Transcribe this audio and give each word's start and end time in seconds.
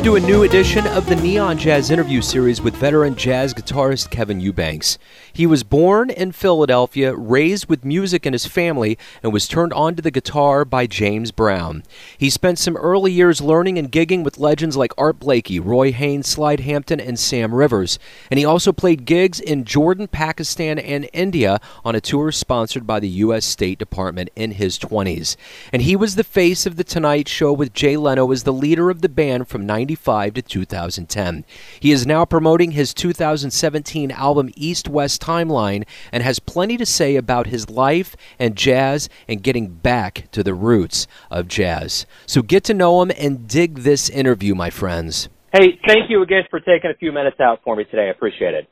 Welcome 0.00 0.14
to 0.14 0.24
a 0.24 0.30
new 0.30 0.44
edition 0.44 0.86
of 0.86 1.04
the 1.04 1.16
Neon 1.16 1.58
Jazz 1.58 1.90
interview 1.90 2.22
series 2.22 2.62
with 2.62 2.74
veteran 2.74 3.16
jazz 3.16 3.52
guitarist 3.52 4.08
Kevin 4.08 4.40
Eubanks. 4.40 4.96
He 5.30 5.46
was 5.46 5.62
born 5.62 6.08
in 6.08 6.32
Philadelphia, 6.32 7.14
raised 7.14 7.66
with 7.66 7.84
music 7.84 8.24
in 8.24 8.32
his 8.32 8.46
family, 8.46 8.96
and 9.22 9.30
was 9.30 9.46
turned 9.46 9.74
on 9.74 9.96
to 9.96 10.02
the 10.02 10.10
guitar 10.10 10.64
by 10.64 10.86
James 10.86 11.32
Brown. 11.32 11.82
He 12.16 12.30
spent 12.30 12.58
some 12.58 12.78
early 12.78 13.12
years 13.12 13.42
learning 13.42 13.78
and 13.78 13.92
gigging 13.92 14.24
with 14.24 14.38
legends 14.38 14.74
like 14.74 14.94
Art 14.96 15.18
Blakey, 15.18 15.60
Roy 15.60 15.92
Haynes, 15.92 16.26
Slide 16.26 16.60
Hampton, 16.60 16.98
and 16.98 17.18
Sam 17.18 17.54
Rivers. 17.54 17.98
And 18.30 18.38
he 18.38 18.46
also 18.46 18.72
played 18.72 19.04
gigs 19.04 19.38
in 19.38 19.64
Jordan, 19.64 20.08
Pakistan, 20.08 20.78
and 20.78 21.10
India 21.12 21.60
on 21.84 21.94
a 21.94 22.00
tour 22.00 22.32
sponsored 22.32 22.86
by 22.86 23.00
the 23.00 23.08
U.S. 23.08 23.44
State 23.44 23.78
Department 23.78 24.30
in 24.34 24.52
his 24.52 24.78
20s. 24.78 25.36
And 25.74 25.82
he 25.82 25.94
was 25.94 26.14
the 26.14 26.24
face 26.24 26.64
of 26.64 26.76
The 26.76 26.84
Tonight 26.84 27.28
Show 27.28 27.52
with 27.52 27.74
Jay 27.74 27.98
Leno 27.98 28.32
as 28.32 28.44
the 28.44 28.52
leader 28.52 28.88
of 28.88 29.02
the 29.02 29.08
band 29.10 29.46
from 29.46 29.66
90 29.66 29.89
1995 29.90 30.34
to 30.34 30.42
2010. 30.42 31.44
He 31.80 31.92
is 31.92 32.06
now 32.06 32.24
promoting 32.24 32.72
his 32.72 32.94
2017 32.94 34.10
album 34.10 34.50
East 34.56 34.88
West 34.88 35.20
Timeline 35.20 35.84
and 36.12 36.22
has 36.22 36.38
plenty 36.38 36.76
to 36.76 36.86
say 36.86 37.16
about 37.16 37.48
his 37.48 37.70
life 37.70 38.16
and 38.38 38.56
jazz 38.56 39.08
and 39.28 39.42
getting 39.42 39.68
back 39.68 40.30
to 40.32 40.42
the 40.42 40.54
roots 40.54 41.06
of 41.30 41.48
jazz. 41.48 42.06
So 42.26 42.42
get 42.42 42.64
to 42.64 42.74
know 42.74 43.02
him 43.02 43.10
and 43.18 43.48
dig 43.48 43.80
this 43.80 44.08
interview, 44.08 44.54
my 44.54 44.70
friends. 44.70 45.28
Hey, 45.52 45.78
thank 45.86 46.08
you 46.08 46.22
again 46.22 46.44
for 46.48 46.60
taking 46.60 46.90
a 46.90 46.94
few 46.94 47.12
minutes 47.12 47.40
out 47.40 47.60
for 47.64 47.74
me 47.74 47.84
today. 47.84 48.06
I 48.06 48.10
appreciate 48.10 48.54
it. 48.54 48.68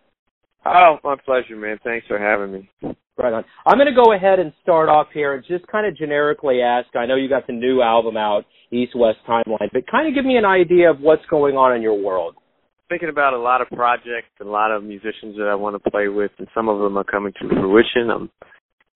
Oh, 0.65 0.99
my 1.03 1.17
pleasure, 1.17 1.57
man. 1.57 1.79
Thanks 1.83 2.07
for 2.07 2.19
having 2.19 2.53
me. 2.53 2.97
Right 3.19 3.33
on. 3.33 3.45
I'm 3.67 3.79
going 3.79 3.93
to 3.93 4.01
go 4.01 4.13
ahead 4.15 4.39
and 4.39 4.53
start 4.63 4.89
off 4.89 5.09
here 5.13 5.35
and 5.35 5.45
just 5.45 5.67
kind 5.67 5.85
of 5.87 5.97
generically 5.97 6.61
ask. 6.63 6.87
I 6.95 7.05
know 7.05 7.17
you 7.17 7.29
got 7.29 7.49
the 7.49 7.53
new 7.53 7.83
album 7.83 8.17
out, 8.17 8.45
East 8.71 8.93
West 8.95 9.19
Timeline, 9.29 9.69
but 9.73 9.91
kind 9.91 10.07
of 10.07 10.15
give 10.15 10.25
me 10.25 10.37
an 10.37 10.45
idea 10.45 10.89
of 10.89 11.01
what's 11.01 11.27
going 11.29 11.57
on 11.57 11.75
in 11.75 11.83
your 11.83 12.01
world. 12.01 12.37
Thinking 12.89 13.09
about 13.09 13.35
a 13.35 13.39
lot 13.39 13.61
of 13.61 13.69
projects, 13.71 14.31
a 14.41 14.45
lot 14.45 14.71
of 14.71 14.85
musicians 14.85 15.37
that 15.37 15.49
I 15.51 15.57
want 15.57 15.83
to 15.83 15.91
play 15.91 16.07
with, 16.07 16.31
and 16.39 16.47
some 16.55 16.69
of 16.69 16.79
them 16.79 16.97
are 16.97 17.03
coming 17.03 17.33
to 17.43 17.49
fruition. 17.49 18.09
I'm 18.09 18.31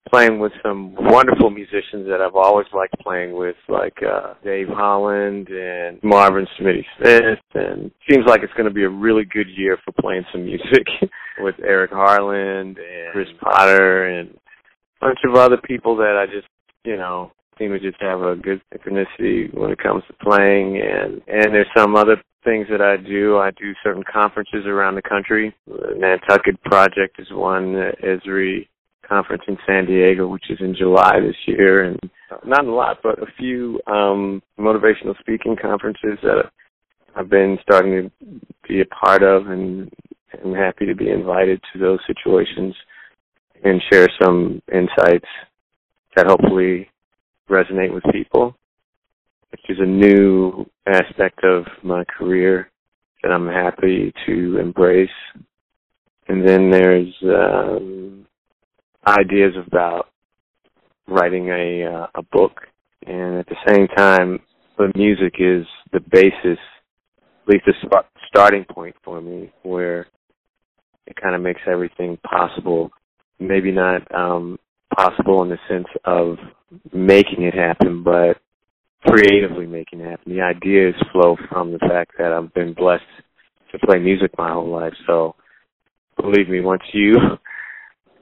playing 0.09 0.39
with 0.39 0.51
some 0.61 0.93
wonderful 0.95 1.49
musicians 1.49 2.07
that 2.07 2.19
I've 2.21 2.35
always 2.35 2.67
liked 2.73 2.97
playing 2.99 3.33
with, 3.35 3.55
like 3.69 3.97
uh, 4.03 4.33
Dave 4.43 4.67
Holland 4.69 5.47
and 5.49 5.99
Marvin 6.03 6.47
Smitty 6.59 6.83
Smith. 6.97 7.39
And 7.53 7.91
seems 8.09 8.25
like 8.27 8.41
it's 8.43 8.53
going 8.53 8.67
to 8.67 8.73
be 8.73 8.83
a 8.83 8.89
really 8.89 9.25
good 9.25 9.47
year 9.55 9.77
for 9.83 9.91
playing 9.99 10.25
some 10.31 10.45
music 10.45 10.85
with 11.39 11.55
Eric 11.65 11.91
Harland 11.91 12.77
and 12.77 13.11
Chris 13.13 13.27
Potter 13.39 14.07
and 14.07 14.29
a 14.29 15.05
bunch 15.05 15.19
of 15.27 15.35
other 15.35 15.57
people 15.57 15.95
that 15.97 16.17
I 16.17 16.31
just, 16.31 16.47
you 16.83 16.97
know, 16.97 17.31
seem 17.57 17.71
to 17.71 17.79
just 17.79 18.01
have 18.01 18.21
a 18.21 18.35
good 18.35 18.61
synchronicity 18.73 19.53
when 19.53 19.71
it 19.71 19.79
comes 19.81 20.03
to 20.07 20.13
playing. 20.25 20.81
And 20.81 21.21
and 21.27 21.53
there's 21.53 21.67
some 21.75 21.95
other 21.95 22.17
things 22.43 22.67
that 22.69 22.81
I 22.81 22.97
do. 22.97 23.37
I 23.37 23.51
do 23.51 23.73
certain 23.83 24.03
conferences 24.11 24.65
around 24.65 24.95
the 24.95 25.01
country. 25.01 25.55
The 25.67 25.95
Nantucket 25.97 26.61
Project 26.63 27.19
is 27.19 27.27
one. 27.31 27.73
Esri 28.03 28.67
conference 29.07 29.43
in 29.47 29.57
San 29.67 29.85
Diego, 29.85 30.27
which 30.27 30.49
is 30.49 30.59
in 30.59 30.75
July 30.75 31.19
this 31.19 31.35
year, 31.45 31.85
and 31.85 31.99
not 32.45 32.65
a 32.65 32.71
lot, 32.71 32.97
but 33.03 33.21
a 33.21 33.27
few 33.37 33.79
um, 33.87 34.41
motivational 34.59 35.17
speaking 35.19 35.55
conferences 35.61 36.17
that 36.23 36.51
I've 37.15 37.29
been 37.29 37.57
starting 37.61 38.09
to 38.09 38.41
be 38.67 38.81
a 38.81 38.85
part 38.85 39.23
of, 39.23 39.47
and 39.47 39.91
I'm 40.43 40.53
happy 40.53 40.85
to 40.85 40.95
be 40.95 41.09
invited 41.09 41.61
to 41.71 41.79
those 41.79 41.99
situations 42.07 42.73
and 43.63 43.81
share 43.91 44.07
some 44.21 44.61
insights 44.73 45.27
that 46.15 46.27
hopefully 46.27 46.89
resonate 47.49 47.93
with 47.93 48.03
people, 48.11 48.55
which 49.51 49.61
is 49.69 49.77
a 49.79 49.85
new 49.85 50.65
aspect 50.87 51.43
of 51.43 51.65
my 51.83 52.03
career 52.05 52.69
that 53.21 53.31
I'm 53.31 53.47
happy 53.47 54.13
to 54.25 54.57
embrace. 54.59 55.09
And 56.27 56.47
then 56.47 56.69
there's 56.71 57.13
um, 57.23 58.25
ideas 59.07 59.53
about 59.67 60.09
writing 61.07 61.49
a 61.49 61.85
uh, 61.85 62.07
a 62.15 62.23
book, 62.23 62.61
and 63.05 63.39
at 63.39 63.47
the 63.47 63.55
same 63.67 63.87
time, 63.87 64.39
the 64.77 64.91
music 64.95 65.35
is 65.39 65.65
the 65.91 65.99
basis, 65.99 66.59
at 67.17 67.47
least 67.47 67.65
the 67.65 68.03
starting 68.27 68.65
point 68.65 68.95
for 69.03 69.21
me, 69.21 69.51
where 69.63 70.07
it 71.05 71.15
kind 71.21 71.35
of 71.35 71.41
makes 71.41 71.61
everything 71.67 72.17
possible. 72.17 72.91
Maybe 73.39 73.71
not 73.71 74.03
um, 74.15 74.57
possible 74.95 75.43
in 75.43 75.49
the 75.49 75.57
sense 75.67 75.87
of 76.05 76.37
making 76.93 77.43
it 77.43 77.53
happen, 77.53 78.03
but 78.03 78.37
creatively 79.05 79.65
making 79.65 79.99
it 79.99 80.09
happen. 80.09 80.33
The 80.33 80.41
ideas 80.41 80.95
flow 81.11 81.35
from 81.49 81.73
the 81.73 81.79
fact 81.79 82.11
that 82.17 82.31
I've 82.31 82.53
been 82.53 82.73
blessed 82.73 83.03
to 83.71 83.79
play 83.79 83.99
music 83.99 84.31
my 84.37 84.51
whole 84.53 84.69
life. 84.69 84.93
So 85.07 85.35
believe 86.21 86.47
me, 86.47 86.61
once 86.61 86.83
you 86.93 87.15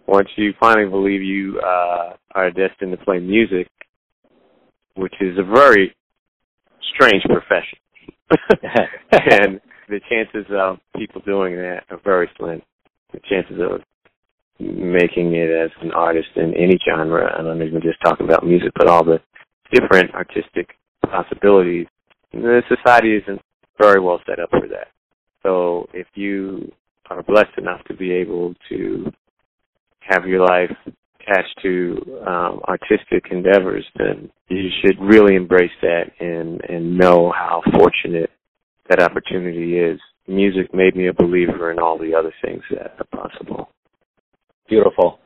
once 0.07 0.29
you 0.35 0.53
finally 0.59 0.89
believe 0.89 1.21
you 1.21 1.59
uh, 1.59 2.13
are 2.35 2.51
destined 2.51 2.91
to 2.91 3.05
play 3.05 3.19
music, 3.19 3.67
which 4.95 5.13
is 5.21 5.37
a 5.37 5.43
very 5.43 5.95
strange 6.93 7.23
profession, 7.23 7.79
and 9.11 9.61
the 9.89 9.99
chances 10.09 10.45
of 10.51 10.77
people 10.97 11.21
doing 11.25 11.55
that 11.55 11.83
are 11.89 11.99
very 12.03 12.29
slim. 12.37 12.61
The 13.13 13.19
chances 13.29 13.59
of 13.59 13.81
making 14.59 15.35
it 15.35 15.49
as 15.49 15.71
an 15.81 15.91
artist 15.91 16.29
in 16.35 16.53
any 16.55 16.77
genre, 16.87 17.35
and 17.37 17.47
I'm 17.47 17.61
even 17.61 17.81
just 17.81 17.99
talking 18.03 18.25
about 18.25 18.45
music, 18.45 18.71
but 18.75 18.87
all 18.87 19.03
the 19.03 19.19
different 19.73 20.13
artistic 20.13 20.69
possibilities, 21.03 21.87
the 22.31 22.61
society 22.69 23.17
isn't 23.17 23.41
very 23.79 23.99
well 23.99 24.19
set 24.25 24.39
up 24.39 24.49
for 24.49 24.67
that. 24.67 24.87
So 25.43 25.87
if 25.93 26.07
you 26.13 26.71
are 27.09 27.23
blessed 27.23 27.57
enough 27.57 27.83
to 27.85 27.95
be 27.95 28.11
able 28.11 28.53
to 28.69 29.11
have 30.01 30.25
your 30.25 30.45
life 30.45 30.75
attached 31.21 31.59
to 31.61 31.97
um, 32.27 32.61
artistic 32.67 33.31
endeavors, 33.31 33.85
then 33.97 34.29
you 34.49 34.69
should 34.81 34.99
really 34.99 35.35
embrace 35.35 35.71
that 35.81 36.05
and 36.19 36.61
and 36.67 36.97
know 36.97 37.31
how 37.35 37.61
fortunate 37.77 38.29
that 38.89 39.01
opportunity 39.01 39.77
is. 39.77 39.99
Music 40.27 40.73
made 40.73 40.95
me 40.95 41.07
a 41.07 41.13
believer 41.13 41.71
in 41.71 41.79
all 41.79 41.97
the 41.97 42.13
other 42.13 42.33
things 42.43 42.61
that 42.69 42.95
are 42.99 43.29
possible. 43.29 43.69
Beautiful. 44.69 45.19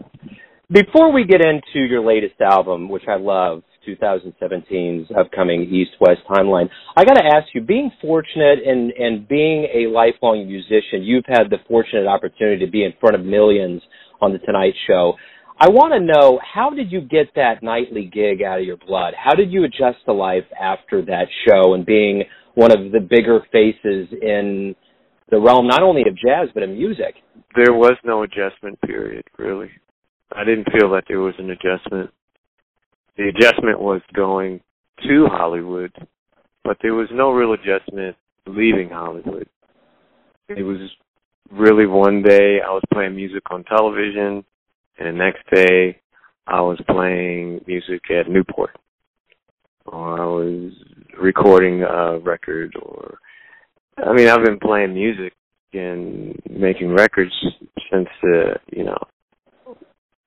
Before 0.71 1.11
we 1.11 1.25
get 1.25 1.41
into 1.41 1.85
your 1.85 2.03
latest 2.03 2.41
album, 2.41 2.89
which 2.89 3.03
I 3.07 3.17
love, 3.17 3.61
2017's 3.87 5.11
upcoming 5.15 5.61
East 5.61 5.91
West 5.99 6.21
Timeline, 6.27 6.69
I 6.97 7.05
got 7.05 7.13
to 7.13 7.23
ask 7.23 7.47
you, 7.53 7.61
being 7.61 7.91
fortunate 8.01 8.59
and 8.65 8.91
and 8.91 9.27
being 9.27 9.67
a 9.73 9.87
lifelong 9.91 10.47
musician, 10.47 11.03
you've 11.03 11.25
had 11.27 11.49
the 11.49 11.57
fortunate 11.67 12.07
opportunity 12.07 12.65
to 12.65 12.71
be 12.71 12.83
in 12.83 12.93
front 12.99 13.15
of 13.15 13.23
millions 13.23 13.81
on 14.21 14.33
the 14.33 14.39
Tonight 14.39 14.73
Show. 14.87 15.13
I 15.57 15.69
want 15.69 15.93
to 15.93 15.99
know 15.99 16.39
how 16.43 16.69
did 16.69 16.91
you 16.91 17.01
get 17.01 17.33
that 17.35 17.63
nightly 17.63 18.09
gig 18.11 18.41
out 18.43 18.59
of 18.59 18.65
your 18.65 18.77
blood? 18.77 19.13
How 19.17 19.35
did 19.35 19.51
you 19.51 19.63
adjust 19.63 20.03
to 20.05 20.13
life 20.13 20.43
after 20.59 21.01
that 21.05 21.27
show 21.47 21.73
and 21.73 21.85
being 21.85 22.23
one 22.55 22.71
of 22.71 22.91
the 22.91 22.99
bigger 22.99 23.39
faces 23.51 24.07
in 24.21 24.75
the 25.29 25.39
realm 25.39 25.67
not 25.67 25.81
only 25.81 26.01
of 26.01 26.15
jazz 26.15 26.49
but 26.53 26.63
of 26.63 26.69
music? 26.69 27.15
There 27.55 27.73
was 27.73 27.95
no 28.03 28.23
adjustment 28.23 28.79
period, 28.81 29.23
really. 29.37 29.69
I 30.35 30.43
didn't 30.43 30.67
feel 30.71 30.91
that 30.91 31.03
there 31.07 31.21
was 31.21 31.35
an 31.37 31.49
adjustment. 31.49 32.11
The 33.15 33.29
adjustment 33.29 33.79
was 33.79 34.01
going 34.13 34.59
to 35.07 35.27
Hollywood, 35.31 35.93
but 36.65 36.77
there 36.81 36.95
was 36.95 37.07
no 37.13 37.31
real 37.31 37.53
adjustment 37.53 38.17
leaving 38.45 38.89
Hollywood. 38.89 39.47
It 40.49 40.63
was 40.63 40.77
really 41.65 41.87
one 41.87 42.21
day 42.21 42.59
I 42.61 42.69
was 42.69 42.83
playing 42.93 43.15
music 43.15 43.41
on 43.49 43.63
television, 43.63 44.45
and 44.99 45.07
the 45.07 45.11
next 45.11 45.43
day 45.51 45.99
I 46.45 46.61
was 46.61 46.79
playing 46.87 47.61
music 47.65 48.01
at 48.11 48.29
Newport, 48.29 48.77
or 49.87 50.21
I 50.21 50.25
was 50.25 50.71
recording 51.19 51.81
a 51.81 52.19
record, 52.19 52.75
or 52.79 53.17
I 53.97 54.13
mean 54.13 54.27
I've 54.27 54.45
been 54.45 54.59
playing 54.59 54.93
music 54.93 55.33
and 55.73 56.39
making 56.47 56.93
records 56.93 57.33
since 57.91 58.09
the 58.21 58.55
you 58.71 58.83
know 58.83 58.97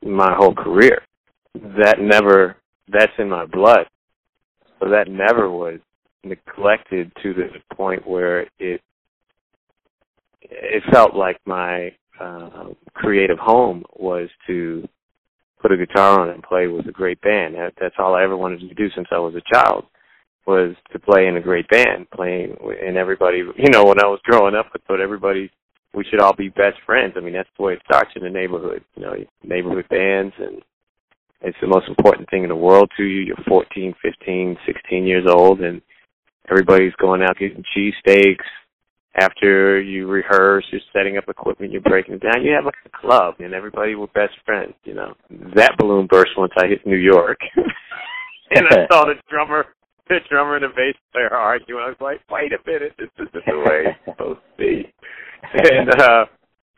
my 0.03 0.35
whole 0.37 0.55
career. 0.55 1.03
That 1.55 1.97
never 2.01 2.57
that's 2.89 3.13
in 3.17 3.29
my 3.29 3.47
blood. 3.47 3.87
So 4.81 4.89
that 4.89 5.09
never 5.09 5.49
was 5.49 5.79
neglected 6.25 7.13
to 7.23 7.33
the 7.33 7.77
point 7.77 8.07
where 8.09 8.49
it 8.59 8.81
it 10.51 10.83
felt 10.93 11.15
like 11.15 11.39
my 11.47 11.93
uh, 12.21 12.69
creative 12.95 13.39
home 13.39 13.85
was 13.97 14.29
to 14.47 14.87
put 15.61 15.73
a 15.73 15.77
guitar 15.77 16.21
on 16.21 16.31
and 16.31 16.43
play 16.43 16.67
with 16.67 16.87
a 16.87 16.93
great 16.93 17.21
band. 17.21 17.55
That, 17.55 17.73
that's 17.81 17.95
all 17.99 18.15
I 18.15 18.23
ever 18.23 18.37
wanted 18.37 18.61
to 18.61 18.75
do 18.75 18.89
since 18.95 19.09
I 19.11 19.19
was 19.19 19.35
a 19.35 19.55
child 19.55 19.85
was 20.47 20.75
to 20.93 20.99
play 20.99 21.27
in 21.27 21.37
a 21.37 21.43
great 21.43 21.69
band, 21.69 22.11
playing 22.11 22.57
and 22.83 22.97
everybody. 22.97 23.39
You 23.39 23.71
know, 23.71 23.85
when 23.85 24.01
I 24.01 24.07
was 24.07 24.21
growing 24.25 24.55
up, 24.55 24.67
I 24.75 24.79
thought 24.87 25.01
everybody 25.01 25.51
we 25.95 26.05
should 26.05 26.21
all 26.21 26.35
be 26.35 26.49
best 26.49 26.77
friends. 26.87 27.15
I 27.17 27.21
mean, 27.21 27.35
that's 27.35 27.49
the 27.57 27.65
way 27.65 27.75
it 27.75 27.83
starts 27.85 28.11
in 28.17 28.23
the 28.23 28.31
neighborhood. 28.31 28.83
You 28.95 29.03
know, 29.03 29.15
neighborhood 29.43 29.87
bands, 29.91 30.35
and 30.39 30.63
it's 31.43 31.57
the 31.61 31.67
most 31.67 31.89
important 31.89 32.31
thing 32.31 32.45
in 32.45 32.49
the 32.49 32.57
world 32.57 32.91
to 32.97 33.05
you. 33.05 33.21
You're 33.21 33.37
14, 33.47 33.95
15, 34.01 34.57
16 34.67 35.07
years 35.07 35.27
old, 35.29 35.61
and 35.61 35.83
everybody's 36.51 36.95
going 36.95 37.23
out 37.23 37.39
getting 37.39 37.65
cheesesteaks 37.77 38.47
after 39.21 39.81
you 39.81 40.07
rehearse, 40.07 40.65
you're 40.71 40.81
setting 40.93 41.17
up 41.17 41.29
equipment, 41.29 41.73
you're 41.73 41.81
breaking 41.83 42.15
it 42.15 42.23
down. 42.23 42.45
You 42.45 42.53
have 42.55 42.65
like 42.65 42.75
a 42.85 43.01
club, 43.01 43.35
and 43.39 43.55
everybody 43.55 43.95
were 43.95 44.07
best 44.09 44.35
friends. 44.45 44.75
You 44.85 44.95
know, 44.95 45.15
that 45.55 45.77
balloon 45.79 46.07
burst 46.07 46.31
once 46.37 46.53
I 46.57 46.67
hit 46.67 46.87
New 46.87 46.97
York, 46.97 47.39
and 48.51 48.67
I 48.71 48.87
saw 48.91 49.05
the 49.05 49.15
drummer, 49.29 49.67
the 50.09 50.19
drummer 50.31 50.57
and 50.57 50.65
the 50.65 50.69
bass 50.69 50.95
player 51.13 51.35
arguing. 51.35 51.83
I 51.85 51.89
was 51.89 51.97
like, 52.01 52.21
wait 52.31 52.53
a 52.53 52.59
minute, 52.67 52.93
this 52.99 53.09
isn't 53.17 53.33
the 53.33 53.59
way 53.59 53.85
it's 53.87 54.05
supposed 54.05 54.41
to 54.41 54.57
be. 54.57 54.93
And 55.41 55.89
uh, 55.89 56.25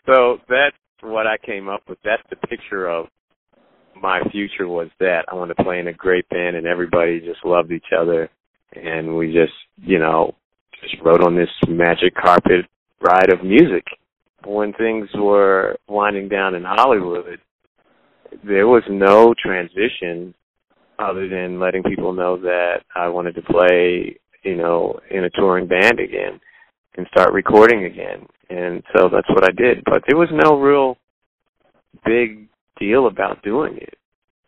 so 0.04 0.36
that's 0.48 0.76
what 1.00 1.26
I 1.26 1.38
came 1.38 1.70
up 1.70 1.80
with. 1.88 1.98
That's 2.04 2.22
the 2.28 2.36
picture 2.46 2.88
of 2.88 3.06
my 4.00 4.20
future 4.30 4.68
was 4.68 4.88
that 5.00 5.24
I 5.32 5.34
wanted 5.34 5.54
to 5.56 5.64
play 5.64 5.78
in 5.78 5.88
a 5.88 5.92
great 5.92 6.28
band, 6.28 6.56
and 6.56 6.66
everybody 6.66 7.20
just 7.20 7.44
loved 7.44 7.72
each 7.72 7.92
other, 7.98 8.28
and 8.74 9.16
we 9.16 9.32
just, 9.32 9.52
you 9.82 9.98
know, 9.98 10.34
just 10.82 10.96
rode 11.04 11.22
on 11.22 11.36
this 11.36 11.48
magic 11.68 12.14
carpet 12.14 12.66
ride 13.00 13.32
of 13.32 13.44
music. 13.44 13.84
When 14.44 14.72
things 14.72 15.08
were 15.14 15.76
winding 15.88 16.28
down 16.28 16.54
in 16.54 16.62
Hollywood, 16.64 17.40
there 18.44 18.66
was 18.66 18.82
no 18.88 19.34
transition 19.42 20.34
other 20.98 21.28
than 21.28 21.58
letting 21.58 21.82
people 21.82 22.12
know 22.12 22.36
that 22.36 22.80
I 22.94 23.08
wanted 23.08 23.34
to 23.34 23.42
play, 23.42 24.18
you 24.42 24.56
know, 24.56 24.98
in 25.10 25.24
a 25.24 25.30
touring 25.30 25.66
band 25.66 25.98
again 25.98 26.40
and 26.96 27.06
start 27.10 27.32
recording 27.32 27.84
again. 27.84 28.26
And 28.48 28.82
so 28.94 29.08
that's 29.12 29.28
what 29.28 29.44
I 29.44 29.52
did. 29.56 29.82
But 29.84 30.02
there 30.08 30.18
was 30.18 30.28
no 30.32 30.58
real 30.58 30.96
big 32.04 32.48
deal 32.78 33.06
about 33.06 33.42
doing 33.42 33.76
it. 33.76 33.94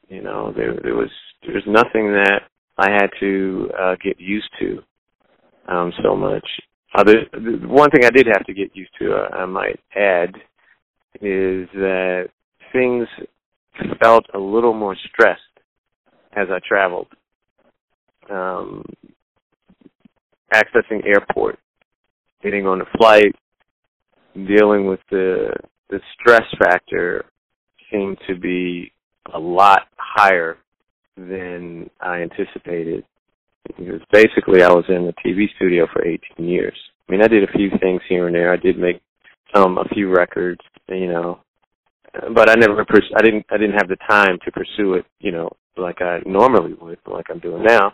You 0.08 0.22
know, 0.22 0.52
there 0.54 0.74
there 0.82 0.94
was 0.94 1.10
there 1.44 1.54
was 1.54 1.64
nothing 1.66 2.12
that 2.12 2.42
I 2.78 2.90
had 2.90 3.08
to 3.20 3.70
uh 3.78 3.94
get 4.02 4.20
used 4.20 4.50
to 4.60 4.82
um, 5.68 5.92
so 6.02 6.16
much. 6.16 6.46
Uh, 6.94 7.04
the, 7.04 7.14
the 7.32 7.68
one 7.68 7.90
thing 7.90 8.04
I 8.04 8.10
did 8.10 8.26
have 8.26 8.44
to 8.46 8.54
get 8.54 8.74
used 8.76 8.92
to, 9.00 9.14
uh, 9.14 9.28
I 9.34 9.46
might 9.46 9.80
add, 9.96 10.34
is 11.20 11.68
that 11.74 12.28
things 12.72 13.06
felt 14.02 14.26
a 14.34 14.38
little 14.38 14.74
more 14.74 14.96
stressed 15.10 15.40
as 16.36 16.48
I 16.50 16.58
traveled. 16.66 17.08
Um, 18.30 18.84
accessing 20.52 21.04
airport, 21.06 21.58
getting 22.42 22.66
on 22.66 22.80
a 22.80 22.98
flight, 22.98 23.34
dealing 24.34 24.86
with 24.86 25.00
the 25.10 25.52
the 25.90 26.00
stress 26.14 26.44
factor 26.58 27.24
seemed 27.90 28.16
to 28.26 28.34
be 28.34 28.90
a 29.34 29.38
lot 29.38 29.82
higher 29.96 30.56
than 31.16 31.90
I 32.00 32.22
anticipated 32.22 33.04
because 33.66 34.00
basically 34.12 34.62
I 34.62 34.72
was 34.72 34.84
in 34.88 35.06
the 35.06 35.14
TV 35.24 35.46
studio 35.56 35.86
for 35.92 36.06
18 36.06 36.46
years. 36.46 36.76
I 37.08 37.12
mean, 37.12 37.22
I 37.22 37.28
did 37.28 37.44
a 37.44 37.52
few 37.52 37.70
things 37.80 38.00
here 38.08 38.26
and 38.26 38.34
there. 38.34 38.52
I 38.52 38.56
did 38.56 38.78
make 38.78 39.00
um 39.54 39.78
a 39.78 39.84
few 39.92 40.08
records, 40.08 40.60
you 40.88 41.08
know, 41.08 41.40
but 42.34 42.48
I 42.48 42.54
never 42.54 42.84
pers- 42.84 43.12
I 43.16 43.22
didn't 43.22 43.46
I 43.50 43.56
didn't 43.58 43.76
have 43.76 43.88
the 43.88 43.96
time 44.08 44.38
to 44.44 44.52
pursue 44.52 44.94
it, 44.94 45.06
you 45.20 45.32
know, 45.32 45.50
like 45.76 46.00
I 46.00 46.20
normally 46.26 46.74
would, 46.80 46.98
like 47.06 47.26
I'm 47.30 47.38
doing 47.38 47.62
now. 47.64 47.92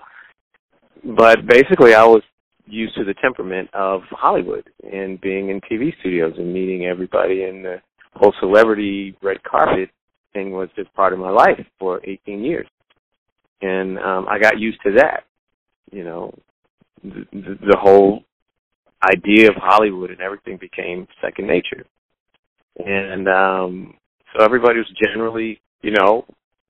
But 1.17 1.47
basically, 1.47 1.95
I 1.95 2.05
was 2.05 2.23
used 2.67 2.95
to 2.97 3.05
the 3.05 3.15
temperament 3.15 3.71
of 3.73 4.03
Hollywood 4.11 4.69
and 4.93 5.21
being 5.21 5.49
in 5.49 5.61
TV 5.61 5.93
studios 6.01 6.35
and 6.37 6.53
meeting 6.53 6.87
everybody, 6.87 7.45
and 7.45 7.65
the 7.65 7.81
whole 8.15 8.35
celebrity 8.41 9.17
red 9.23 9.43
carpet 9.45 9.91
thing 10.33 10.51
was 10.51 10.69
just 10.77 10.93
part 10.95 11.13
of 11.13 11.19
my 11.19 11.31
life 11.31 11.65
for 11.79 12.01
18 12.05 12.45
years, 12.45 12.67
and 13.63 13.99
um 13.99 14.27
I 14.29 14.39
got 14.39 14.59
used 14.59 14.81
to 14.85 14.93
that 14.97 15.25
you 15.93 16.05
know, 16.05 16.33
the, 17.03 17.25
the 17.33 17.77
whole 17.81 18.23
idea 19.03 19.49
of 19.49 19.57
Hollywood 19.57 20.11
and 20.11 20.21
everything 20.21 20.59
became 20.61 21.07
second 21.23 21.47
nature. 21.47 21.85
And 22.79 23.29
um 23.29 23.95
so 24.37 24.45
everybody 24.45 24.79
was 24.79 24.93
generally, 25.03 25.61
you 25.83 25.93
know, 25.93 26.25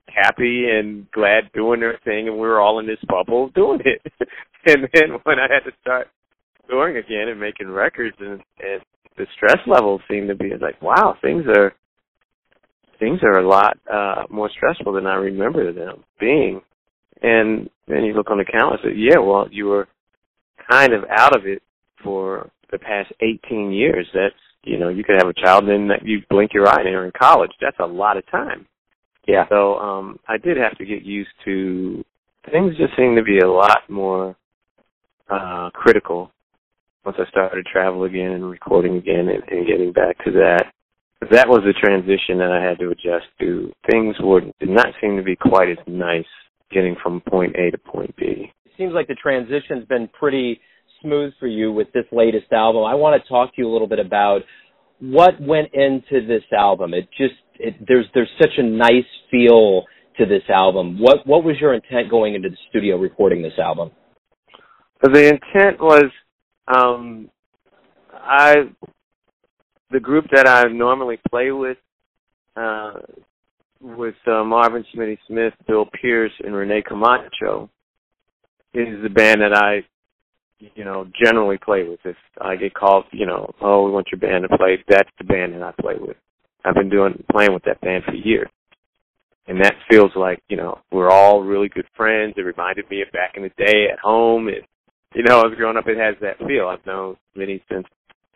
happy 0.07 0.65
and 0.69 1.09
glad 1.11 1.51
doing 1.53 1.79
their 1.79 1.99
thing 2.03 2.27
and 2.27 2.35
we 2.35 2.47
were 2.47 2.59
all 2.61 2.79
in 2.79 2.87
this 2.87 2.99
bubble 3.07 3.49
doing 3.55 3.81
it. 3.85 4.01
and 4.65 4.87
then 4.93 5.19
when 5.23 5.39
I 5.39 5.47
had 5.53 5.69
to 5.69 5.75
start 5.81 6.07
touring 6.69 6.97
again 6.97 7.29
and 7.29 7.39
making 7.39 7.69
records 7.69 8.15
and, 8.19 8.41
and 8.59 8.81
the 9.17 9.25
stress 9.35 9.59
levels 9.67 10.01
seemed 10.09 10.29
to 10.29 10.35
be 10.35 10.51
like, 10.61 10.81
wow, 10.81 11.15
things 11.21 11.43
are 11.47 11.73
things 12.99 13.19
are 13.23 13.39
a 13.39 13.47
lot 13.47 13.77
uh 13.91 14.23
more 14.29 14.49
stressful 14.55 14.93
than 14.93 15.07
I 15.07 15.15
remember 15.15 15.71
them 15.73 16.03
being. 16.19 16.61
And 17.21 17.69
then 17.87 18.03
you 18.03 18.13
look 18.13 18.31
on 18.31 18.37
the 18.37 18.45
calendar 18.45 18.77
and 18.83 18.93
say, 18.93 18.97
yeah, 18.97 19.19
well, 19.19 19.47
you 19.51 19.65
were 19.65 19.87
kind 20.69 20.93
of 20.93 21.03
out 21.09 21.35
of 21.35 21.45
it 21.45 21.61
for 22.03 22.49
the 22.71 22.79
past 22.79 23.11
18 23.21 23.71
years. 23.71 24.07
That's, 24.13 24.35
you 24.63 24.77
know, 24.77 24.89
you 24.89 25.03
could 25.03 25.17
have 25.17 25.27
a 25.27 25.33
child 25.33 25.67
and 25.67 25.89
then 25.89 25.97
you 26.03 26.21
blink 26.29 26.53
your 26.53 26.67
eye 26.67 26.81
and 26.81 26.89
you're 26.89 27.05
in 27.05 27.11
college. 27.19 27.51
That's 27.59 27.79
a 27.79 27.85
lot 27.85 28.17
of 28.17 28.29
time. 28.29 28.65
Yeah. 29.27 29.45
So 29.49 29.75
um 29.79 30.19
I 30.27 30.37
did 30.37 30.57
have 30.57 30.77
to 30.77 30.85
get 30.85 31.03
used 31.03 31.29
to 31.45 32.03
things 32.51 32.77
just 32.77 32.95
seem 32.97 33.15
to 33.15 33.23
be 33.23 33.39
a 33.39 33.49
lot 33.49 33.81
more 33.89 34.35
uh 35.29 35.69
critical 35.71 36.31
once 37.05 37.17
I 37.19 37.29
started 37.29 37.63
to 37.63 37.71
travel 37.71 38.03
again 38.03 38.31
and 38.31 38.49
recording 38.49 38.97
again 38.97 39.29
and, 39.29 39.43
and 39.49 39.67
getting 39.67 39.91
back 39.91 40.17
to 40.25 40.31
that. 40.31 40.65
That 41.31 41.49
was 41.49 41.61
the 41.65 41.73
transition 41.73 42.37
that 42.37 42.51
I 42.51 42.63
had 42.63 42.79
to 42.79 42.91
adjust 42.91 43.27
to. 43.39 43.71
Things 43.91 44.15
were 44.21 44.41
did 44.41 44.69
not 44.69 44.87
seem 45.01 45.17
to 45.17 45.23
be 45.23 45.35
quite 45.35 45.69
as 45.69 45.77
nice 45.85 46.25
getting 46.71 46.95
from 47.01 47.21
point 47.21 47.55
A 47.55 47.71
to 47.71 47.77
point 47.77 48.15
B. 48.15 48.51
It 48.65 48.71
seems 48.77 48.93
like 48.93 49.07
the 49.07 49.15
transition's 49.15 49.85
been 49.87 50.07
pretty 50.19 50.59
smooth 51.01 51.33
for 51.39 51.47
you 51.47 51.71
with 51.71 51.91
this 51.93 52.05
latest 52.11 52.51
album. 52.51 52.83
I 52.83 52.95
want 52.95 53.21
to 53.21 53.29
talk 53.29 53.55
to 53.55 53.61
you 53.61 53.69
a 53.69 53.71
little 53.71 53.87
bit 53.87 53.99
about 53.99 54.41
what 54.99 55.39
went 55.39 55.73
into 55.73 56.25
this 56.27 56.43
album. 56.57 56.93
It 56.93 57.07
just 57.17 57.35
it, 57.59 57.75
there's 57.87 58.05
there's 58.13 58.29
such 58.39 58.57
a 58.57 58.63
nice 58.63 59.05
feel 59.31 59.83
to 60.17 60.25
this 60.25 60.43
album. 60.49 60.99
What 60.99 61.25
what 61.25 61.43
was 61.43 61.55
your 61.59 61.73
intent 61.73 62.09
going 62.09 62.35
into 62.35 62.49
the 62.49 62.57
studio 62.69 62.97
recording 62.97 63.41
this 63.41 63.57
album? 63.57 63.91
The 65.01 65.27
intent 65.27 65.79
was 65.79 66.11
um 66.67 67.29
I 68.13 68.55
the 69.91 69.99
group 69.99 70.25
that 70.33 70.47
I 70.47 70.65
normally 70.71 71.19
play 71.29 71.51
with 71.51 71.77
uh 72.55 72.93
with 73.81 74.15
uh, 74.27 74.43
Marvin 74.43 74.85
Smitty 74.93 75.17
Smith, 75.27 75.53
Bill 75.67 75.85
Pierce, 76.01 76.31
and 76.43 76.53
Rene 76.53 76.81
Camacho 76.81 77.69
is 78.73 79.01
the 79.01 79.09
band 79.09 79.41
that 79.41 79.53
I, 79.53 79.85
you 80.59 80.83
know, 80.83 81.07
generally 81.23 81.57
play 81.57 81.83
with. 81.83 81.99
If 82.03 82.17
I 82.39 82.55
get 82.55 82.73
called, 82.73 83.05
you 83.11 83.25
know, 83.25 83.53
oh, 83.61 83.85
we 83.85 83.91
want 83.91 84.07
your 84.11 84.19
band 84.19 84.45
to 84.49 84.57
play, 84.57 84.83
that's 84.87 85.09
the 85.17 85.23
band 85.23 85.53
that 85.53 85.63
I 85.63 85.73
play 85.79 85.95
with. 85.99 86.17
I've 86.65 86.75
been 86.75 86.89
doing 86.89 87.23
playing 87.31 87.53
with 87.53 87.63
that 87.63 87.81
band 87.81 88.03
for 88.03 88.13
years, 88.13 88.49
and 89.47 89.61
that 89.63 89.75
feels 89.89 90.11
like 90.15 90.43
you 90.49 90.57
know 90.57 90.79
we're 90.91 91.09
all 91.09 91.41
really 91.41 91.69
good 91.69 91.87
friends. 91.95 92.33
It 92.35 92.41
reminded 92.41 92.89
me 92.89 93.01
of 93.01 93.11
back 93.13 93.35
in 93.37 93.43
the 93.43 93.49
day 93.57 93.87
at 93.91 93.99
home. 93.99 94.49
It, 94.49 94.65
you 95.15 95.23
know, 95.23 95.41
as 95.41 95.55
growing 95.57 95.77
up, 95.77 95.87
it 95.87 95.97
has 95.97 96.15
that 96.21 96.37
feel. 96.45 96.67
I've 96.67 96.85
known 96.85 97.15
Smitty 97.35 97.61
since 97.71 97.87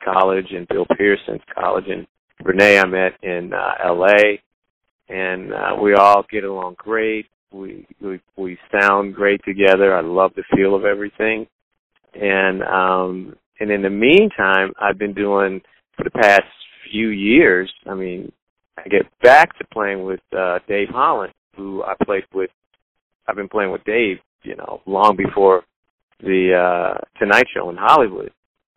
college, 0.04 0.48
and 0.52 0.68
Bill 0.70 0.86
Pierce 0.98 1.20
since 1.28 1.42
college, 1.54 1.86
and 1.90 2.08
Rene 2.46 2.80
I 2.80 2.86
met 2.86 3.12
in 3.22 3.52
uh, 3.54 3.74
L.A 3.86 4.42
and 5.10 5.54
uh, 5.54 5.76
we 5.82 5.94
all 5.94 6.24
get 6.32 6.44
along 6.44 6.76
great. 6.78 7.26
We, 7.52 7.86
we 8.02 8.20
we 8.36 8.58
sound 8.80 9.14
great 9.14 9.42
together. 9.46 9.96
I 9.96 10.02
love 10.02 10.32
the 10.36 10.44
feel 10.56 10.76
of 10.76 10.86
everything, 10.86 11.46
and 12.14 12.64
um, 12.64 13.36
and 13.60 13.70
in 13.70 13.84
the 13.84 13.90
meantime, 13.90 14.74
I've 14.82 14.98
been 14.98 15.14
doing 15.14 15.62
for 15.96 16.04
the 16.04 16.12
past 16.12 16.44
few 16.92 17.10
years. 17.10 17.72
I 17.86 17.94
mean, 17.94 18.32
I 18.78 18.88
get 18.90 19.06
back 19.22 19.58
to 19.60 19.66
playing 19.72 20.04
with 20.04 20.22
uh, 20.36 20.60
Dave 20.68 20.90
Holland, 20.90 21.34
who 21.56 21.84
I 21.84 21.94
played 22.04 22.24
with. 22.34 22.50
I've 23.28 23.36
been 23.36 23.50
playing 23.50 23.72
with 23.72 23.84
Dave, 23.84 24.18
you 24.42 24.56
know, 24.56 24.82
long 24.86 25.16
before 25.16 25.64
the 26.20 26.54
uh, 26.56 26.98
Tonight 27.20 27.46
Show 27.54 27.70
in 27.70 27.78
Hollywood. 27.78 28.32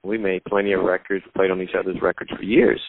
We 0.05 0.19
made 0.19 0.45
plenty 0.45 0.73
of 0.73 0.83
records, 0.83 1.25
played 1.35 1.51
on 1.51 1.63
each 1.63 1.75
other's 1.77 2.01
records 2.01 2.31
for 2.37 2.43
years 2.43 2.81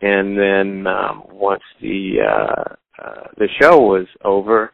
and 0.00 0.38
then 0.38 0.86
um, 0.86 1.24
once 1.30 1.62
the 1.80 2.16
uh, 2.26 2.74
uh, 3.02 3.24
the 3.36 3.48
show 3.60 3.78
was 3.78 4.06
over, 4.24 4.72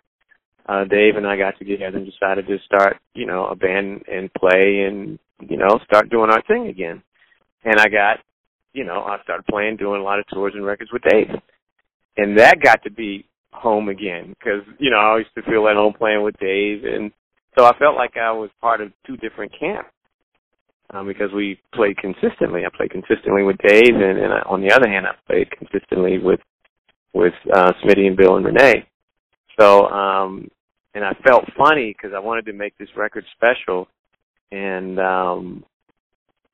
uh, 0.68 0.85
Dave 0.85 1.16
and 1.16 1.26
I 1.26 1.37
got 1.37 1.59
together 1.59 1.97
and 1.97 2.06
decided 2.06 2.47
to 2.47 2.59
start, 2.64 2.99
you 3.14 3.26
know, 3.26 3.47
a 3.47 3.56
band 3.56 4.02
and 4.11 4.33
play 4.35 4.85
and 4.88 5.18
you 5.49 5.56
know 5.56 5.80
start 5.85 6.11
doing 6.11 6.30
our 6.30 6.42
thing 6.42 6.68
again. 6.68 7.02
And 7.64 7.80
I 7.80 7.88
got, 7.88 8.18
you 8.73 8.85
know, 8.85 9.02
I 9.02 9.21
started 9.25 9.47
playing, 9.47 9.76
doing 9.76 10.00
a 10.00 10.04
lot 10.04 10.21
of 10.21 10.26
tours 10.28 10.52
and 10.54 10.64
records 10.64 10.92
with 10.92 11.02
Dave, 11.02 11.30
and 12.16 12.38
that 12.38 12.62
got 12.62 12.83
to 12.85 12.90
be 12.90 13.26
home 13.52 13.88
again 13.88 14.35
because 14.38 14.62
you 14.78 14.90
know 14.90 14.99
I 14.99 15.18
used 15.18 15.35
to 15.35 15.42
feel 15.42 15.66
at 15.66 15.76
home 15.76 15.95
playing 15.97 16.23
with 16.23 16.38
Dave, 16.38 16.85
and 16.85 17.11
so 17.59 17.64
I 17.64 17.76
felt 17.78 17.97
like 17.97 18.16
I 18.16 18.30
was 18.30 18.50
part 18.61 18.80
of 18.80 18.92
two 19.06 19.16
different 19.16 19.52
camps 19.59 19.90
um, 20.90 21.07
because 21.07 21.33
we 21.35 21.59
played 21.75 21.97
consistently. 21.99 22.62
I 22.64 22.76
played 22.76 22.90
consistently 22.90 23.43
with 23.43 23.57
Dave, 23.59 23.95
and, 23.95 24.19
and 24.19 24.33
I, 24.33 24.40
on 24.47 24.61
the 24.61 24.73
other 24.73 24.88
hand, 24.88 25.07
I 25.07 25.12
played 25.26 25.50
consistently 25.50 26.19
with 26.19 26.40
with 27.12 27.35
uh, 27.55 27.73
Smitty 27.83 28.07
and 28.07 28.16
Bill 28.16 28.37
and 28.37 28.45
Rene. 28.45 28.87
So, 29.59 29.87
um, 29.87 30.50
and 30.95 31.02
I 31.02 31.14
felt 31.26 31.45
funny 31.57 31.95
because 31.97 32.14
I 32.14 32.21
wanted 32.21 32.45
to 32.47 32.52
make 32.52 32.76
this 32.78 32.88
record 32.97 33.25
special, 33.37 33.88
and 34.52 34.99
um, 35.00 35.64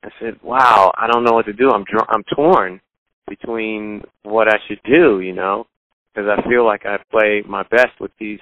I 0.05 0.09
said, 0.21 0.39
"Wow, 0.43 0.93
I 0.97 1.07
don't 1.09 1.25
know 1.25 1.33
what 1.33 1.47
to 1.47 1.53
do. 1.53 1.71
I'm 1.71 1.85
dr- 1.85 2.09
I'm 2.09 2.23
torn 2.35 2.81
between 3.29 4.03
what 4.23 4.49
I 4.49 4.59
should 4.69 4.81
do, 4.85 5.21
you 5.21 5.33
know, 5.33 5.67
because 6.13 6.29
I 6.29 6.49
feel 6.49 6.65
like 6.65 6.87
I 6.87 6.99
play 7.11 7.43
my 7.47 7.63
best 7.71 8.01
with 8.01 8.11
these 8.19 8.41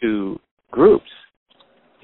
two 0.00 0.38
groups, 0.70 1.10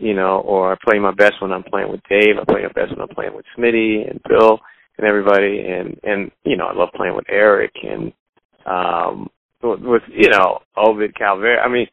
you 0.03 0.15
know, 0.15 0.41
or 0.41 0.73
I 0.73 0.77
play 0.85 0.99
my 0.99 1.13
best 1.13 1.35
when 1.41 1.53
I'm 1.53 1.63
playing 1.63 1.89
with 1.89 2.01
Dave. 2.11 2.35
I 2.41 2.45
play 2.45 2.63
my 2.63 2.73
best 2.73 2.91
when 2.91 3.01
I'm 3.01 3.15
playing 3.15 3.37
with 3.37 3.47
Smitty 3.57 4.11
and 4.11 4.21
Bill 4.29 4.59
and 4.99 5.07
everybody, 5.07 5.61
and 5.61 5.97
and 6.03 6.31
you 6.45 6.57
know, 6.57 6.67
I 6.67 6.75
love 6.75 6.89
playing 6.97 7.15
with 7.15 7.27
Eric 7.29 7.73
and 7.85 8.13
um 8.67 9.31
with 9.63 10.03
you 10.09 10.29
know 10.31 10.59
Ovid 10.77 11.15
Calvert. 11.17 11.61
I 11.65 11.69
mean, 11.69 11.87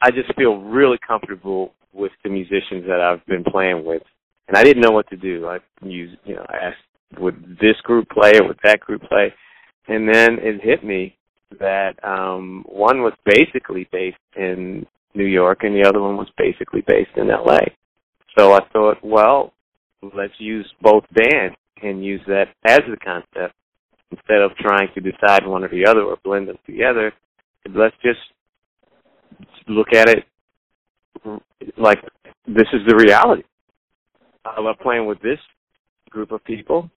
I 0.00 0.10
just 0.10 0.34
feel 0.34 0.56
really 0.60 0.98
comfortable 1.06 1.72
with 1.92 2.10
the 2.24 2.30
musicians 2.30 2.84
that 2.88 3.00
I've 3.00 3.24
been 3.26 3.44
playing 3.44 3.84
with, 3.84 4.02
and 4.48 4.56
I 4.56 4.64
didn't 4.64 4.82
know 4.82 4.90
what 4.90 5.08
to 5.10 5.16
do. 5.16 5.46
I 5.46 5.58
used, 5.82 6.16
you 6.24 6.34
know, 6.34 6.44
I 6.48 6.56
asked, 6.56 7.20
would 7.20 7.58
this 7.60 7.76
group 7.84 8.08
play 8.08 8.32
or 8.40 8.48
would 8.48 8.58
that 8.64 8.80
group 8.80 9.02
play? 9.02 9.32
And 9.86 10.08
then 10.08 10.38
it 10.40 10.60
hit 10.62 10.82
me 10.82 11.16
that 11.60 12.02
um 12.02 12.64
one 12.66 13.02
was 13.02 13.12
basically 13.24 13.88
based 13.92 14.16
in 14.36 14.84
New 15.14 15.26
York 15.26 15.58
and 15.62 15.74
the 15.74 15.88
other 15.88 16.00
one 16.00 16.16
was 16.16 16.28
basically 16.36 16.82
based 16.86 17.16
in 17.16 17.28
LA. 17.28 17.58
So 18.38 18.52
I 18.52 18.60
thought, 18.72 18.98
well, 19.02 19.52
let's 20.02 20.32
use 20.38 20.70
both 20.80 21.04
bands 21.12 21.56
and 21.82 22.04
use 22.04 22.20
that 22.26 22.46
as 22.66 22.80
the 22.88 22.96
concept 22.96 23.54
instead 24.10 24.42
of 24.42 24.52
trying 24.56 24.88
to 24.94 25.00
decide 25.00 25.46
one 25.46 25.64
or 25.64 25.68
the 25.68 25.86
other 25.86 26.02
or 26.02 26.16
blend 26.24 26.48
them 26.48 26.58
together. 26.66 27.12
Let's 27.74 27.96
just 28.02 28.20
look 29.68 29.88
at 29.94 30.08
it 30.08 30.24
like 31.78 31.98
this 32.46 32.66
is 32.72 32.80
the 32.86 32.96
reality. 32.96 33.42
I 34.44 34.60
love 34.60 34.76
playing 34.82 35.06
with 35.06 35.20
this 35.22 35.38
group 36.10 36.32
of 36.32 36.44
people, 36.44 36.90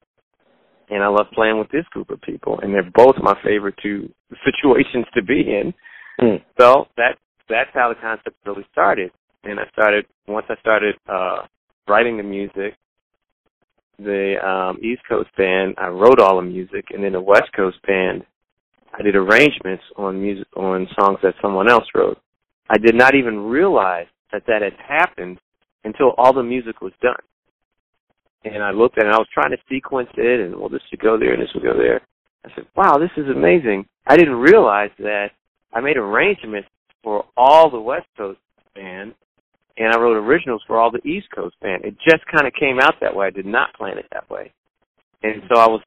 and 0.89 1.03
I 1.03 1.07
love 1.07 1.27
playing 1.33 1.59
with 1.59 1.69
this 1.69 1.85
group 1.91 2.09
of 2.09 2.21
people, 2.21 2.59
and 2.61 2.73
they're 2.73 2.91
both 2.93 3.15
my 3.21 3.35
favorite 3.43 3.75
two 3.81 4.11
situations 4.45 5.05
to 5.13 5.23
be 5.23 5.41
in. 5.41 5.73
Mm. 6.21 6.41
So 6.59 6.87
that 6.97 7.17
that's 7.49 7.69
how 7.73 7.89
the 7.89 7.99
concept 8.01 8.35
really 8.45 8.65
started. 8.71 9.11
And 9.43 9.59
I 9.59 9.63
started 9.71 10.05
once 10.27 10.45
I 10.49 10.55
started 10.59 10.95
uh 11.07 11.45
writing 11.87 12.17
the 12.17 12.23
music. 12.23 12.75
The 13.97 14.35
um 14.45 14.77
East 14.83 15.01
Coast 15.07 15.29
band, 15.37 15.75
I 15.77 15.87
wrote 15.87 16.19
all 16.19 16.37
the 16.37 16.41
music, 16.41 16.85
and 16.91 17.03
then 17.03 17.13
the 17.13 17.21
West 17.21 17.49
Coast 17.55 17.77
band, 17.87 18.25
I 18.97 19.01
did 19.01 19.15
arrangements 19.15 19.83
on 19.95 20.21
music 20.21 20.47
on 20.55 20.87
songs 20.99 21.19
that 21.23 21.33
someone 21.41 21.69
else 21.69 21.85
wrote. 21.95 22.17
I 22.69 22.77
did 22.77 22.95
not 22.95 23.15
even 23.15 23.39
realize 23.39 24.07
that 24.31 24.43
that 24.47 24.61
had 24.61 24.73
happened 24.85 25.39
until 25.83 26.13
all 26.17 26.33
the 26.33 26.43
music 26.43 26.81
was 26.81 26.93
done. 27.01 27.15
And 28.43 28.63
I 28.63 28.71
looked 28.71 28.97
at 28.97 29.03
it 29.03 29.07
and 29.07 29.15
I 29.15 29.19
was 29.19 29.27
trying 29.33 29.51
to 29.51 29.57
sequence 29.69 30.09
it 30.17 30.39
and 30.39 30.55
well 30.55 30.69
this 30.69 30.81
should 30.89 30.99
go 30.99 31.17
there 31.17 31.33
and 31.33 31.41
this 31.41 31.49
would 31.53 31.63
go 31.63 31.77
there. 31.77 32.01
I 32.45 32.49
said, 32.55 32.65
Wow, 32.75 32.97
this 32.97 33.11
is 33.17 33.29
amazing. 33.29 33.85
I 34.07 34.17
didn't 34.17 34.35
realize 34.35 34.91
that 34.99 35.29
I 35.73 35.79
made 35.81 35.97
arrangements 35.97 36.67
for 37.05 37.23
all 37.37 37.69
the 37.69 37.79
West 37.79 38.07
Coast 38.17 38.39
band 38.73 39.13
and 39.77 39.93
I 39.93 39.99
wrote 39.99 40.17
originals 40.17 40.63
for 40.65 40.79
all 40.79 40.91
the 40.91 41.05
East 41.07 41.27
Coast 41.33 41.55
band. 41.61 41.83
It 41.83 41.95
just 42.03 42.25
kind 42.33 42.47
of 42.47 42.53
came 42.53 42.79
out 42.79 42.95
that 43.01 43.15
way. 43.15 43.27
I 43.27 43.29
did 43.29 43.45
not 43.45 43.73
plan 43.73 43.97
it 43.97 44.05
that 44.13 44.29
way. 44.29 44.53
And 45.23 45.41
so 45.49 45.59
I 45.59 45.67
was 45.67 45.81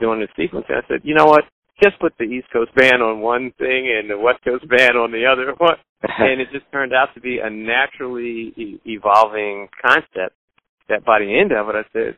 doing 0.00 0.20
the 0.20 0.28
sequence 0.36 0.66
and 0.68 0.78
I 0.78 0.88
said, 0.88 1.00
you 1.02 1.14
know 1.14 1.26
what? 1.26 1.44
Just 1.82 1.98
put 1.98 2.12
the 2.18 2.24
East 2.24 2.46
Coast 2.52 2.72
band 2.76 3.02
on 3.02 3.20
one 3.20 3.52
thing 3.58 3.92
and 3.98 4.08
the 4.08 4.18
West 4.18 4.44
Coast 4.44 4.68
band 4.68 4.96
on 4.96 5.10
the 5.10 5.26
other 5.26 5.52
one. 5.58 5.76
and 6.18 6.40
it 6.40 6.48
just 6.52 6.70
turned 6.72 6.92
out 6.92 7.08
to 7.14 7.20
be 7.20 7.38
a 7.42 7.50
naturally 7.50 8.52
e- 8.56 8.80
evolving 8.86 9.68
concept 9.84 10.36
that 10.88 11.04
by 11.04 11.18
the 11.18 11.38
end 11.40 11.52
of 11.52 11.68
it, 11.68 11.74
I 11.74 11.84
said, 11.92 12.16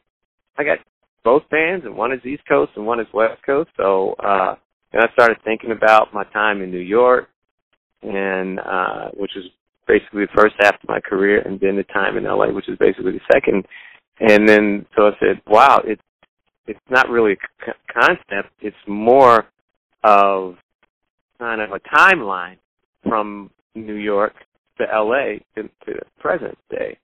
I 0.59 0.65
got 0.65 0.79
both 1.23 1.43
bands, 1.51 1.85
and 1.85 1.97
one 1.97 2.13
is 2.13 2.25
East 2.25 2.43
Coast 2.49 2.73
and 2.77 2.87
one 2.87 3.01
is 3.01 3.07
West 3.15 3.43
Coast. 3.45 3.71
So, 3.77 4.15
uh, 4.23 4.57
and 4.93 5.03
I 5.03 5.13
started 5.13 5.39
thinking 5.45 5.71
about 5.71 6.13
my 6.13 6.25
time 6.25 6.63
in 6.63 6.71
New 6.71 6.79
York, 6.79 7.29
and 8.05 8.61
uh, 8.61 9.09
which 9.15 9.33
was 9.35 9.45
basically 9.87 10.23
the 10.23 10.37
first 10.37 10.55
half 10.61 10.75
of 10.75 10.89
my 10.89 11.01
career, 11.01 11.41
and 11.41 11.59
then 11.61 11.77
the 11.77 11.85
time 11.85 12.17
in 12.17 12.25
LA, 12.25 12.53
which 12.53 12.69
is 12.69 12.79
basically 12.79 13.13
the 13.13 13.21
second. 13.33 13.65
And 14.21 14.49
then, 14.49 14.87
so 14.97 15.09
I 15.09 15.11
said, 15.21 15.41
wow, 15.47 15.83
it's 15.85 16.03
it's 16.67 16.81
not 16.91 17.09
really 17.09 17.33
a 17.33 17.67
c- 17.67 17.73
concept; 17.93 18.53
it's 18.61 18.77
more 18.87 19.47
of 20.03 20.57
kind 21.39 21.61
of 21.61 21.71
a 21.73 21.81
timeline 21.81 22.57
from 23.03 23.51
New 23.75 23.95
York 23.95 24.35
to 24.79 24.85
LA 24.85 25.39
to, 25.55 25.63
to 25.63 25.69
the 25.87 26.03
present 26.21 26.57
day. 26.71 26.99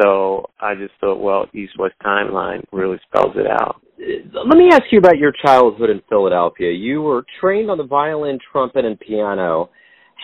So 0.00 0.48
I 0.60 0.74
just 0.74 0.92
thought, 1.00 1.20
well, 1.20 1.46
East 1.52 1.78
West 1.78 1.94
Timeline 2.04 2.64
really 2.72 2.98
spells 3.08 3.34
it 3.36 3.46
out. 3.46 3.82
Let 3.98 4.56
me 4.56 4.68
ask 4.72 4.84
you 4.90 4.98
about 4.98 5.18
your 5.18 5.32
childhood 5.44 5.90
in 5.90 6.00
Philadelphia. 6.08 6.72
You 6.72 7.02
were 7.02 7.24
trained 7.40 7.70
on 7.70 7.76
the 7.76 7.84
violin, 7.84 8.38
trumpet, 8.50 8.84
and 8.84 8.98
piano. 8.98 9.68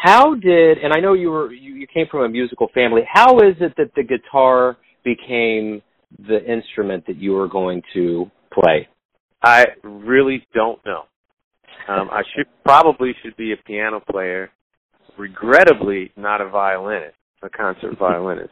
How 0.03 0.35
did, 0.35 0.79
and 0.79 0.93
I 0.93 1.01
know 1.01 1.15
you 1.15 1.31
were, 1.31 1.53
you, 1.53 1.75
you 1.75 1.87
came 1.87 2.07
from 2.11 2.23
a 2.23 2.29
musical 2.29 2.69
family. 2.75 3.03
How 3.11 3.39
is 3.39 3.57
it 3.61 3.75
that 3.77 3.95
the 3.95 4.03
guitar 4.03 4.77
became 5.05 5.83
the 6.27 6.45
instrument 6.51 7.07
that 7.07 7.17
you 7.17 7.33
were 7.33 7.49
going 7.49 7.83
to 7.95 8.31
play? 8.53 8.89
I 9.43 9.67
really 9.83 10.47
don't 10.55 10.85
know. 10.85 11.03
Um, 11.89 12.09
I 12.11 12.23
should 12.35 12.47
probably 12.65 13.15
should 13.23 13.37
be 13.37 13.53
a 13.53 13.57
piano 13.57 14.01
player. 14.11 14.51
Regrettably, 15.19 16.13
not 16.17 16.41
a 16.41 16.49
violinist, 16.49 17.17
a 17.43 17.49
concert 17.49 17.97
violinist 17.99 18.51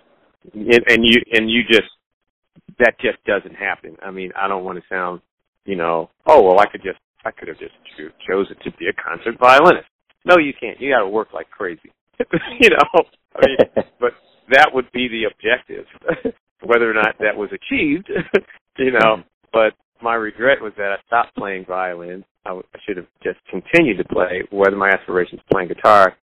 and, 0.52 0.84
and 0.88 1.04
you 1.04 1.22
and 1.32 1.50
you 1.50 1.62
just 1.66 1.88
that 2.78 2.94
just 3.00 3.22
doesn't 3.24 3.54
happen. 3.54 3.96
I 4.02 4.10
mean, 4.10 4.32
I 4.40 4.48
don't 4.48 4.64
want 4.64 4.78
to 4.78 4.84
sound, 4.88 5.20
you 5.64 5.76
know, 5.76 6.10
oh 6.26 6.42
well, 6.42 6.60
I 6.60 6.66
could 6.66 6.82
just 6.82 6.98
I 7.24 7.30
could 7.30 7.48
have 7.48 7.58
just 7.58 7.74
cho- 7.96 8.10
chosen 8.28 8.56
to 8.64 8.70
be 8.78 8.86
a 8.88 8.92
concert 8.92 9.38
violinist. 9.38 9.86
No, 10.24 10.38
you 10.38 10.52
can't. 10.58 10.80
You 10.80 10.92
got 10.92 11.00
to 11.00 11.08
work 11.08 11.28
like 11.32 11.50
crazy. 11.50 11.92
you 12.60 12.70
know, 12.70 13.04
I 13.36 13.46
mean, 13.46 13.84
but 14.00 14.12
that 14.50 14.70
would 14.72 14.90
be 14.92 15.08
the 15.08 15.24
objective. 15.24 15.86
Whether 16.62 16.90
or 16.90 16.94
not 16.94 17.16
that 17.18 17.36
was 17.36 17.50
achieved, 17.52 18.08
you 18.78 18.92
know, 18.92 19.16
mm-hmm. 19.18 19.28
but 19.52 19.74
my 20.02 20.14
regret 20.14 20.62
was 20.62 20.72
that 20.78 20.92
I 20.92 20.96
stopped 21.06 21.36
playing 21.36 21.66
violin. 21.66 22.24
I, 22.46 22.50
w- 22.50 22.66
I 22.74 22.78
should 22.86 22.96
have 22.96 23.06
just 23.22 23.38
continued 23.50 23.98
to 23.98 24.04
play. 24.04 24.42
Whether 24.50 24.76
my 24.76 24.88
aspirations 24.88 25.42
playing 25.52 25.68
guitar 25.68 26.16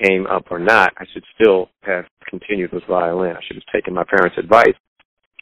came 0.00 0.26
up 0.26 0.44
or 0.50 0.60
not, 0.60 0.92
I 0.98 1.04
should 1.12 1.24
still 1.34 1.70
have 1.82 2.04
continued 2.28 2.72
with 2.72 2.84
violin. 2.88 3.36
I 3.36 3.40
should 3.46 3.56
have 3.56 3.72
taken 3.72 3.94
my 3.94 4.04
parents' 4.04 4.38
advice, 4.38 4.74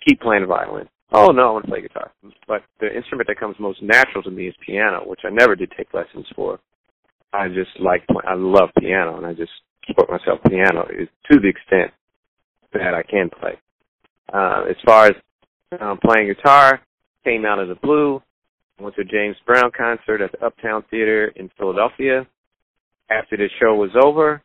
keep 0.06 0.20
playing 0.20 0.46
violin. 0.46 0.88
Oh 1.12 1.28
no, 1.28 1.48
I 1.48 1.52
want 1.52 1.64
to 1.66 1.70
play 1.70 1.82
guitar. 1.82 2.10
But 2.48 2.62
the 2.80 2.94
instrument 2.94 3.28
that 3.28 3.38
comes 3.38 3.56
most 3.58 3.82
natural 3.82 4.22
to 4.24 4.30
me 4.30 4.48
is 4.48 4.54
piano, 4.64 5.02
which 5.06 5.20
I 5.24 5.30
never 5.30 5.54
did 5.54 5.72
take 5.76 5.92
lessons 5.94 6.26
for. 6.34 6.58
I 7.32 7.48
just 7.48 7.78
like, 7.80 8.04
I 8.26 8.34
love 8.34 8.70
piano, 8.78 9.16
and 9.16 9.26
I 9.26 9.34
just 9.34 9.52
support 9.86 10.10
myself 10.10 10.40
piano 10.48 10.86
to 10.86 11.40
the 11.40 11.48
extent 11.48 11.92
that 12.72 12.94
I 12.94 13.02
can 13.02 13.30
play. 13.30 13.58
Uh, 14.32 14.64
as 14.68 14.76
far 14.84 15.06
as 15.06 15.14
um, 15.80 15.98
playing 16.04 16.28
guitar, 16.28 16.80
came 17.24 17.44
out 17.44 17.58
of 17.58 17.68
the 17.68 17.74
blue. 17.76 18.22
Went 18.78 18.94
to 18.96 19.02
a 19.02 19.04
James 19.04 19.36
Brown 19.46 19.70
concert 19.76 20.20
at 20.20 20.32
the 20.32 20.44
Uptown 20.44 20.84
Theater 20.90 21.28
in 21.36 21.50
Philadelphia 21.56 22.26
after 23.10 23.36
the 23.36 23.48
show 23.60 23.74
was 23.74 23.90
over, 24.02 24.42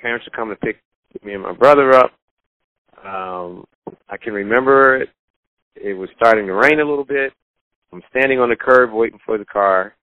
parents 0.00 0.26
would 0.26 0.34
come 0.34 0.48
to 0.48 0.56
pick 0.56 0.80
me 1.22 1.34
and 1.34 1.42
my 1.42 1.52
brother 1.52 1.94
up. 1.94 2.12
Um, 3.04 3.64
I 4.08 4.16
can 4.16 4.32
remember 4.32 4.96
it. 5.02 5.10
It 5.76 5.94
was 5.94 6.08
starting 6.16 6.46
to 6.46 6.54
rain 6.54 6.80
a 6.80 6.84
little 6.84 7.04
bit. 7.04 7.32
I'm 7.92 8.02
standing 8.10 8.40
on 8.40 8.50
the 8.50 8.56
curb 8.56 8.92
waiting 8.92 9.20
for 9.24 9.38
the 9.38 9.44
car. 9.44 9.94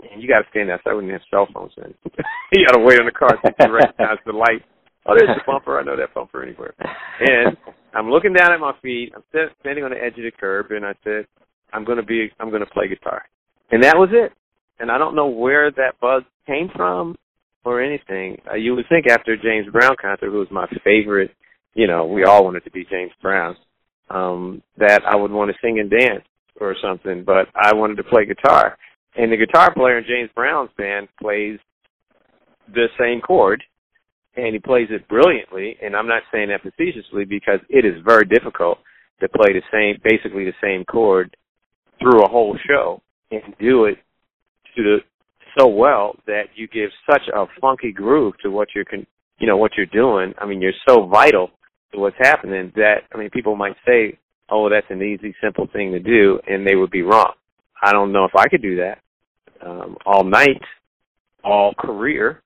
And 0.00 0.22
you 0.22 0.28
got 0.28 0.42
to 0.42 0.50
stand 0.50 0.70
outside 0.70 0.94
when 0.94 1.06
you 1.06 1.12
have 1.12 1.22
cell 1.30 1.48
phones 1.52 1.72
then. 1.76 1.94
you 2.52 2.66
got 2.66 2.78
to 2.78 2.84
wait 2.84 3.00
on 3.00 3.06
the 3.06 3.12
car 3.12 3.34
to 3.34 3.72
recognize 3.72 4.18
the 4.24 4.32
light. 4.32 4.62
Oh, 5.06 5.14
there's 5.16 5.28
the 5.28 5.42
bumper. 5.46 5.78
I 5.78 5.84
know 5.84 5.96
that 5.96 6.14
bumper 6.14 6.42
anywhere. 6.42 6.74
And 7.20 7.56
I'm 7.94 8.10
looking 8.10 8.32
down 8.32 8.52
at 8.52 8.60
my 8.60 8.72
feet. 8.82 9.12
I'm 9.16 9.24
standing 9.60 9.84
on 9.84 9.90
the 9.90 9.96
edge 9.96 10.18
of 10.18 10.24
the 10.24 10.30
curb, 10.30 10.70
and 10.70 10.84
I 10.84 10.92
said, 11.02 11.26
"I'm 11.72 11.84
going 11.84 11.96
to 11.96 12.04
be. 12.04 12.30
I'm 12.38 12.50
going 12.50 12.60
to 12.60 12.70
play 12.70 12.88
guitar." 12.88 13.22
And 13.70 13.82
that 13.82 13.96
was 13.96 14.10
it 14.12 14.32
and 14.78 14.90
I 14.90 14.98
don't 14.98 15.16
know 15.16 15.26
where 15.26 15.70
that 15.72 16.00
buzz 16.00 16.22
came 16.46 16.70
from 16.74 17.16
or 17.64 17.82
anything. 17.82 18.40
Uh, 18.50 18.54
you 18.54 18.74
would 18.74 18.86
think 18.88 19.06
after 19.08 19.36
James 19.36 19.70
Brown 19.72 19.96
concert, 20.00 20.30
who 20.30 20.38
was 20.38 20.48
my 20.50 20.66
favorite, 20.84 21.30
you 21.74 21.86
know, 21.86 22.06
we 22.06 22.24
all 22.24 22.44
wanted 22.44 22.64
to 22.64 22.70
be 22.70 22.86
James 22.90 23.12
Brown, 23.20 23.56
um, 24.10 24.62
that 24.78 25.02
I 25.06 25.16
would 25.16 25.30
want 25.30 25.50
to 25.50 25.56
sing 25.60 25.78
and 25.78 25.90
dance 25.90 26.24
or 26.60 26.74
something, 26.82 27.24
but 27.24 27.48
I 27.54 27.74
wanted 27.74 27.96
to 27.96 28.04
play 28.04 28.24
guitar. 28.24 28.76
And 29.16 29.32
the 29.32 29.36
guitar 29.36 29.72
player 29.72 29.98
in 29.98 30.04
James 30.06 30.30
Brown's 30.34 30.70
band 30.76 31.08
plays 31.20 31.58
the 32.72 32.86
same 32.98 33.20
chord, 33.20 33.62
and 34.36 34.54
he 34.54 34.58
plays 34.58 34.88
it 34.90 35.08
brilliantly. 35.08 35.76
And 35.82 35.96
I'm 35.96 36.06
not 36.06 36.22
saying 36.32 36.48
that 36.48 36.62
facetiously 36.62 37.24
because 37.24 37.60
it 37.68 37.84
is 37.84 38.02
very 38.04 38.26
difficult 38.26 38.78
to 39.20 39.28
play 39.28 39.52
the 39.52 39.62
same, 39.72 40.00
basically 40.04 40.44
the 40.44 40.52
same 40.62 40.84
chord 40.84 41.34
through 42.00 42.22
a 42.22 42.28
whole 42.28 42.56
show 42.66 43.02
and 43.30 43.42
do 43.58 43.86
it 43.86 43.98
to 44.76 44.82
the 44.82 44.98
so 45.58 45.66
well 45.66 46.14
that 46.26 46.44
you 46.54 46.68
give 46.68 46.90
such 47.10 47.22
a 47.34 47.46
funky 47.60 47.92
groove 47.92 48.34
to 48.42 48.50
what 48.50 48.68
you're 48.74 48.84
con- 48.84 49.06
you 49.38 49.46
know 49.46 49.56
what 49.56 49.72
you're 49.76 49.86
doing. 49.86 50.34
I 50.38 50.46
mean, 50.46 50.60
you're 50.60 50.72
so 50.88 51.06
vital 51.06 51.50
to 51.92 51.98
what's 51.98 52.16
happening. 52.18 52.72
That 52.76 53.02
I 53.12 53.18
mean, 53.18 53.30
people 53.30 53.56
might 53.56 53.76
say, 53.86 54.18
"Oh, 54.48 54.68
that's 54.68 54.90
an 54.90 55.02
easy, 55.02 55.34
simple 55.42 55.66
thing 55.72 55.92
to 55.92 56.00
do," 56.00 56.40
and 56.46 56.66
they 56.66 56.76
would 56.76 56.90
be 56.90 57.02
wrong. 57.02 57.32
I 57.82 57.92
don't 57.92 58.12
know 58.12 58.24
if 58.24 58.34
I 58.36 58.48
could 58.48 58.62
do 58.62 58.76
that 58.76 58.98
um, 59.64 59.96
all 60.06 60.24
night, 60.24 60.60
all 61.44 61.74
career, 61.74 62.42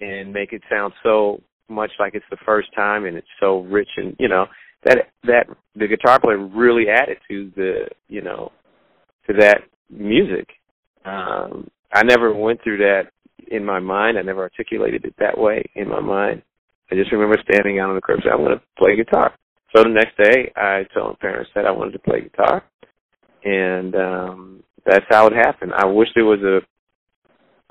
and 0.00 0.32
make 0.32 0.52
it 0.52 0.62
sound 0.70 0.92
so 1.02 1.40
much 1.68 1.90
like 1.98 2.14
it's 2.14 2.24
the 2.30 2.36
first 2.44 2.68
time 2.74 3.06
and 3.06 3.16
it's 3.16 3.26
so 3.40 3.60
rich 3.60 3.88
and 3.96 4.14
you 4.18 4.28
know 4.28 4.46
that 4.84 5.08
that 5.22 5.46
the 5.76 5.88
guitar 5.88 6.20
player 6.20 6.38
really 6.38 6.88
added 6.88 7.16
to 7.26 7.50
the 7.56 7.86
you 8.08 8.20
know 8.20 8.52
to 9.26 9.32
that 9.38 9.62
music. 9.90 10.46
Um, 11.04 11.70
I 11.92 12.02
never 12.02 12.34
went 12.34 12.62
through 12.62 12.78
that 12.78 13.04
in 13.50 13.64
my 13.64 13.78
mind. 13.78 14.18
I 14.18 14.22
never 14.22 14.42
articulated 14.42 15.04
it 15.04 15.14
that 15.18 15.38
way 15.38 15.64
in 15.74 15.88
my 15.88 16.00
mind. 16.00 16.42
I 16.90 16.94
just 16.96 17.12
remember 17.12 17.36
standing 17.48 17.78
out 17.78 17.88
on 17.88 17.94
the 17.94 18.02
curb 18.02 18.20
saying, 18.22 18.32
I 18.32 18.40
want 18.40 18.60
to 18.60 18.66
play 18.78 18.96
guitar. 18.96 19.34
So 19.74 19.82
the 19.82 19.88
next 19.88 20.16
day, 20.16 20.52
I 20.56 20.84
told 20.94 21.10
my 21.10 21.16
parents 21.20 21.50
that 21.54 21.66
I 21.66 21.70
wanted 21.70 21.92
to 21.92 21.98
play 21.98 22.20
guitar, 22.20 22.62
and 23.44 23.94
um, 23.94 24.62
that's 24.86 25.04
how 25.10 25.26
it 25.26 25.34
happened. 25.34 25.72
I 25.76 25.86
wish 25.86 26.08
there 26.14 26.24
was 26.24 26.40
a 26.40 26.60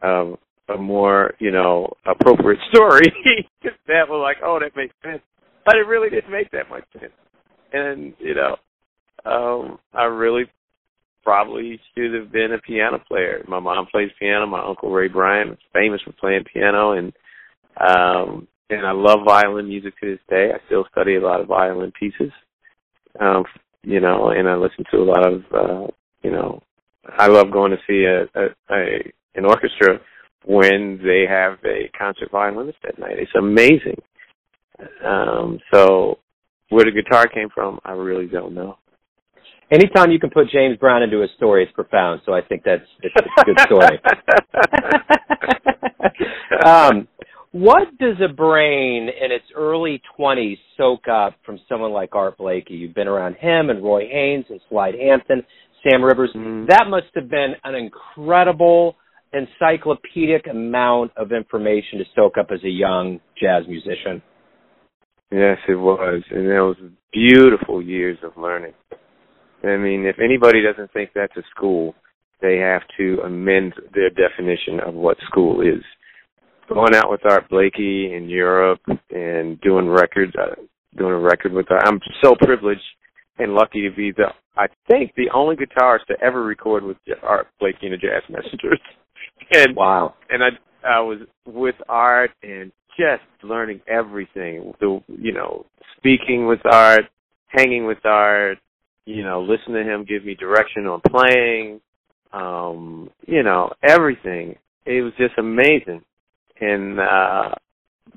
a, 0.05 0.33
a 0.73 0.77
more 0.77 1.33
you 1.39 1.51
know 1.51 1.91
appropriate 2.05 2.59
story 2.73 3.11
that 3.87 4.07
was 4.09 4.21
like, 4.21 4.37
oh, 4.43 4.59
that 4.59 4.75
makes 4.75 4.95
sense, 5.03 5.21
but 5.65 5.75
it 5.75 5.87
really 5.87 6.09
didn't 6.09 6.31
make 6.31 6.51
that 6.51 6.69
much 6.69 6.83
sense. 6.99 7.13
And 7.71 8.13
you 8.19 8.35
know, 8.35 8.55
um, 9.25 9.79
I 9.93 10.03
really 10.03 10.45
probably 11.23 11.79
should 11.95 12.13
have 12.13 12.31
been 12.31 12.53
a 12.53 12.61
piano 12.61 12.99
player. 13.07 13.43
My 13.47 13.59
mom 13.59 13.87
plays 13.89 14.09
piano. 14.19 14.45
My 14.45 14.63
uncle 14.65 14.91
Ray 14.91 15.07
Bryant 15.07 15.51
is 15.51 15.57
famous 15.73 16.01
for 16.01 16.11
playing 16.13 16.43
piano, 16.51 16.91
and 16.91 17.13
um, 17.79 18.47
and 18.69 18.85
I 18.85 18.91
love 18.91 19.19
violin 19.25 19.67
music 19.67 19.93
to 19.99 20.11
this 20.11 20.19
day. 20.29 20.51
I 20.53 20.63
still 20.67 20.85
study 20.91 21.15
a 21.15 21.21
lot 21.21 21.41
of 21.41 21.47
violin 21.47 21.91
pieces, 21.97 22.31
um, 23.19 23.45
you 23.83 23.99
know, 23.99 24.29
and 24.29 24.49
I 24.49 24.55
listen 24.55 24.83
to 24.91 24.97
a 24.97 25.03
lot 25.03 25.25
of, 25.25 25.43
uh, 25.53 25.87
you 26.23 26.31
know, 26.31 26.61
I 27.17 27.27
love 27.27 27.51
going 27.51 27.71
to 27.71 27.77
see 27.87 28.05
a, 28.05 28.23
a, 28.39 28.49
a 28.71 29.11
an 29.35 29.45
orchestra 29.45 29.99
when 30.45 30.99
they 31.03 31.25
have 31.27 31.57
a 31.65 31.89
concert 31.97 32.31
violinist 32.31 32.77
at 32.87 32.99
night. 32.99 33.17
It's 33.17 33.31
amazing. 33.35 34.01
Um, 35.05 35.59
so 35.73 36.19
where 36.69 36.85
the 36.85 36.91
guitar 36.91 37.27
came 37.27 37.49
from, 37.53 37.79
I 37.85 37.91
really 37.93 38.27
don't 38.27 38.53
know 38.53 38.77
anytime 39.73 40.11
you 40.11 40.19
can 40.19 40.29
put 40.29 40.49
James 40.49 40.77
Brown 40.77 41.03
into 41.03 41.23
a 41.23 41.27
story, 41.35 41.63
it's 41.63 41.71
profound. 41.71 42.21
So 42.25 42.33
I 42.33 42.41
think 42.41 42.63
that's 42.63 42.85
it's, 43.01 43.15
it's 43.15 43.27
a 43.37 43.43
good 43.45 43.59
story. 43.61 43.99
um, 46.65 47.07
what 47.53 47.88
does 48.00 48.15
a 48.19 48.33
brain 48.33 49.03
in 49.10 49.31
its 49.31 49.45
early 49.55 50.01
20s 50.19 50.57
soak 50.75 51.07
up 51.07 51.36
from 51.45 51.60
someone 51.69 51.91
like 51.91 52.15
Art 52.15 52.38
Blakey? 52.38 52.74
You've 52.74 52.95
been 52.95 53.07
around 53.07 53.36
him 53.36 53.69
and 53.69 53.83
Roy 53.83 54.07
Haynes 54.12 54.45
and 54.50 54.60
Slide 54.69 54.95
Hampton, 54.95 55.43
Sam 55.83 56.03
Rivers. 56.03 56.31
Mm. 56.36 56.67
That 56.67 56.86
must 56.89 57.05
have 57.13 57.29
been 57.29 57.53
an 57.63 57.75
incredible 57.75 58.95
encyclopedic 59.33 60.48
amount 60.50 61.12
of 61.15 61.31
information 61.31 62.00
to 62.00 62.05
soak 62.15 62.39
up 62.39 62.48
as 62.51 62.63
a 62.63 62.69
young 62.69 63.19
jazz 63.39 63.63
musician. 63.67 64.22
Yes, 65.31 65.57
it 65.67 65.75
was. 65.75 66.24
And 66.31 66.48
it 66.48 66.60
was 66.60 66.77
beautiful 67.12 67.83
years 67.83 68.17
of 68.24 68.31
learning. 68.36 68.74
I 69.63 69.77
mean, 69.77 70.05
if 70.05 70.17
anybody 70.19 70.62
doesn't 70.63 70.91
think 70.91 71.12
that's 71.13 71.38
a 71.38 71.43
school, 71.55 71.93
they 72.41 72.57
have 72.57 72.81
to 72.98 73.19
amend 73.24 73.74
their 73.93 74.10
definition 74.10 74.79
of 74.86 74.95
what 74.95 75.17
school 75.27 75.62
is. 75.62 75.83
Going 76.70 76.95
out 76.95 77.12
with 77.12 77.21
Art 77.26 77.49
Blakey 77.49 78.13
in 78.13 78.30
Europe 78.30 78.82
and 79.10 79.60
doing 79.62 79.88
records, 79.88 80.34
uh, 80.39 80.56
doing 80.97 81.12
a 81.12 81.19
record 81.19 81.54
with 81.54 81.69
Art. 81.69 81.84
I'm 81.86 81.99
so 82.23 82.34
privileged 82.39 82.82
and 83.38 83.54
lucky 83.54 83.88
to 83.88 83.95
be 83.95 84.12
the, 84.12 84.28
I 84.56 84.67
think, 84.89 85.13
the 85.15 85.30
only 85.34 85.56
guitarist 85.56 86.06
to 86.08 86.15
ever 86.21 86.43
record 86.43 86.84
with 86.84 86.97
Art 87.21 87.47
Blakey 87.60 87.88
and 87.88 87.93
the 87.93 87.97
Jazz 87.97 88.23
Messengers. 88.30 88.80
and 89.54 89.76
wow! 89.76 90.15
And 90.30 90.43
I, 90.43 90.88
I 90.88 90.99
was 91.02 91.19
with 91.45 91.76
Art 91.89 92.32
and 92.41 92.71
just 92.97 93.23
learning 93.43 93.82
everything. 93.88 94.73
The, 94.80 95.02
you 95.08 95.34
know, 95.34 95.65
speaking 95.97 96.47
with 96.47 96.60
Art, 96.65 97.06
hanging 97.47 97.86
with 97.86 98.06
Art, 98.06 98.58
you 99.06 99.23
know, 99.23 99.41
listen 99.41 99.73
to 99.73 99.84
him 99.84 100.06
give 100.06 100.23
me 100.23 100.36
direction 100.36 100.88
on 100.88 101.02
playing, 101.10 101.82
um, 102.32 103.10
you 103.28 103.43
know, 103.43 103.71
everything. 103.84 104.56
It 104.86 105.02
was 105.02 105.13
just 105.17 105.38
amazing. 105.38 106.04
And 106.63 106.99
uh 106.99 107.56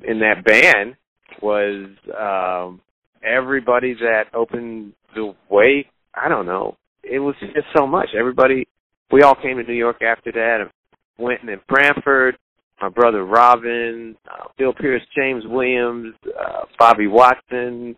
in 0.06 0.20
that 0.20 0.44
band 0.44 0.96
was 1.42 1.88
um 2.18 2.80
everybody 3.22 3.94
that 3.94 4.24
opened 4.34 4.92
the 5.14 5.34
way, 5.50 5.88
I 6.14 6.28
don't 6.28 6.46
know. 6.46 6.76
It 7.02 7.18
was 7.18 7.34
just 7.40 7.66
so 7.76 7.86
much. 7.86 8.08
Everybody 8.18 8.66
we 9.10 9.22
all 9.22 9.36
came 9.36 9.56
to 9.56 9.62
New 9.62 9.74
York 9.74 10.02
after 10.02 10.32
that 10.32 10.58
and 10.60 10.70
went 11.18 11.42
in 11.42 11.60
Branford, 11.68 12.36
my 12.80 12.88
brother 12.88 13.24
Robin, 13.24 14.16
uh, 14.30 14.48
Bill 14.58 14.74
Pierce, 14.74 15.02
James 15.16 15.44
Williams, 15.46 16.14
uh, 16.38 16.64
Bobby 16.78 17.06
Watson, 17.06 17.96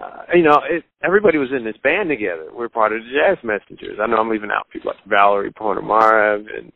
uh, 0.00 0.22
you 0.34 0.42
know, 0.42 0.60
it, 0.68 0.84
everybody 1.04 1.38
was 1.38 1.50
in 1.56 1.64
this 1.64 1.76
band 1.82 2.08
together. 2.08 2.46
We're 2.52 2.68
part 2.68 2.92
of 2.92 3.02
the 3.02 3.08
Jazz 3.10 3.38
Messengers. 3.44 3.98
I 4.00 4.06
know 4.06 4.16
I'm 4.16 4.30
leaving 4.30 4.50
out 4.50 4.68
people 4.72 4.90
like 4.90 5.04
Valery 5.06 5.52
Ponomarev 5.52 6.46
and 6.56 6.72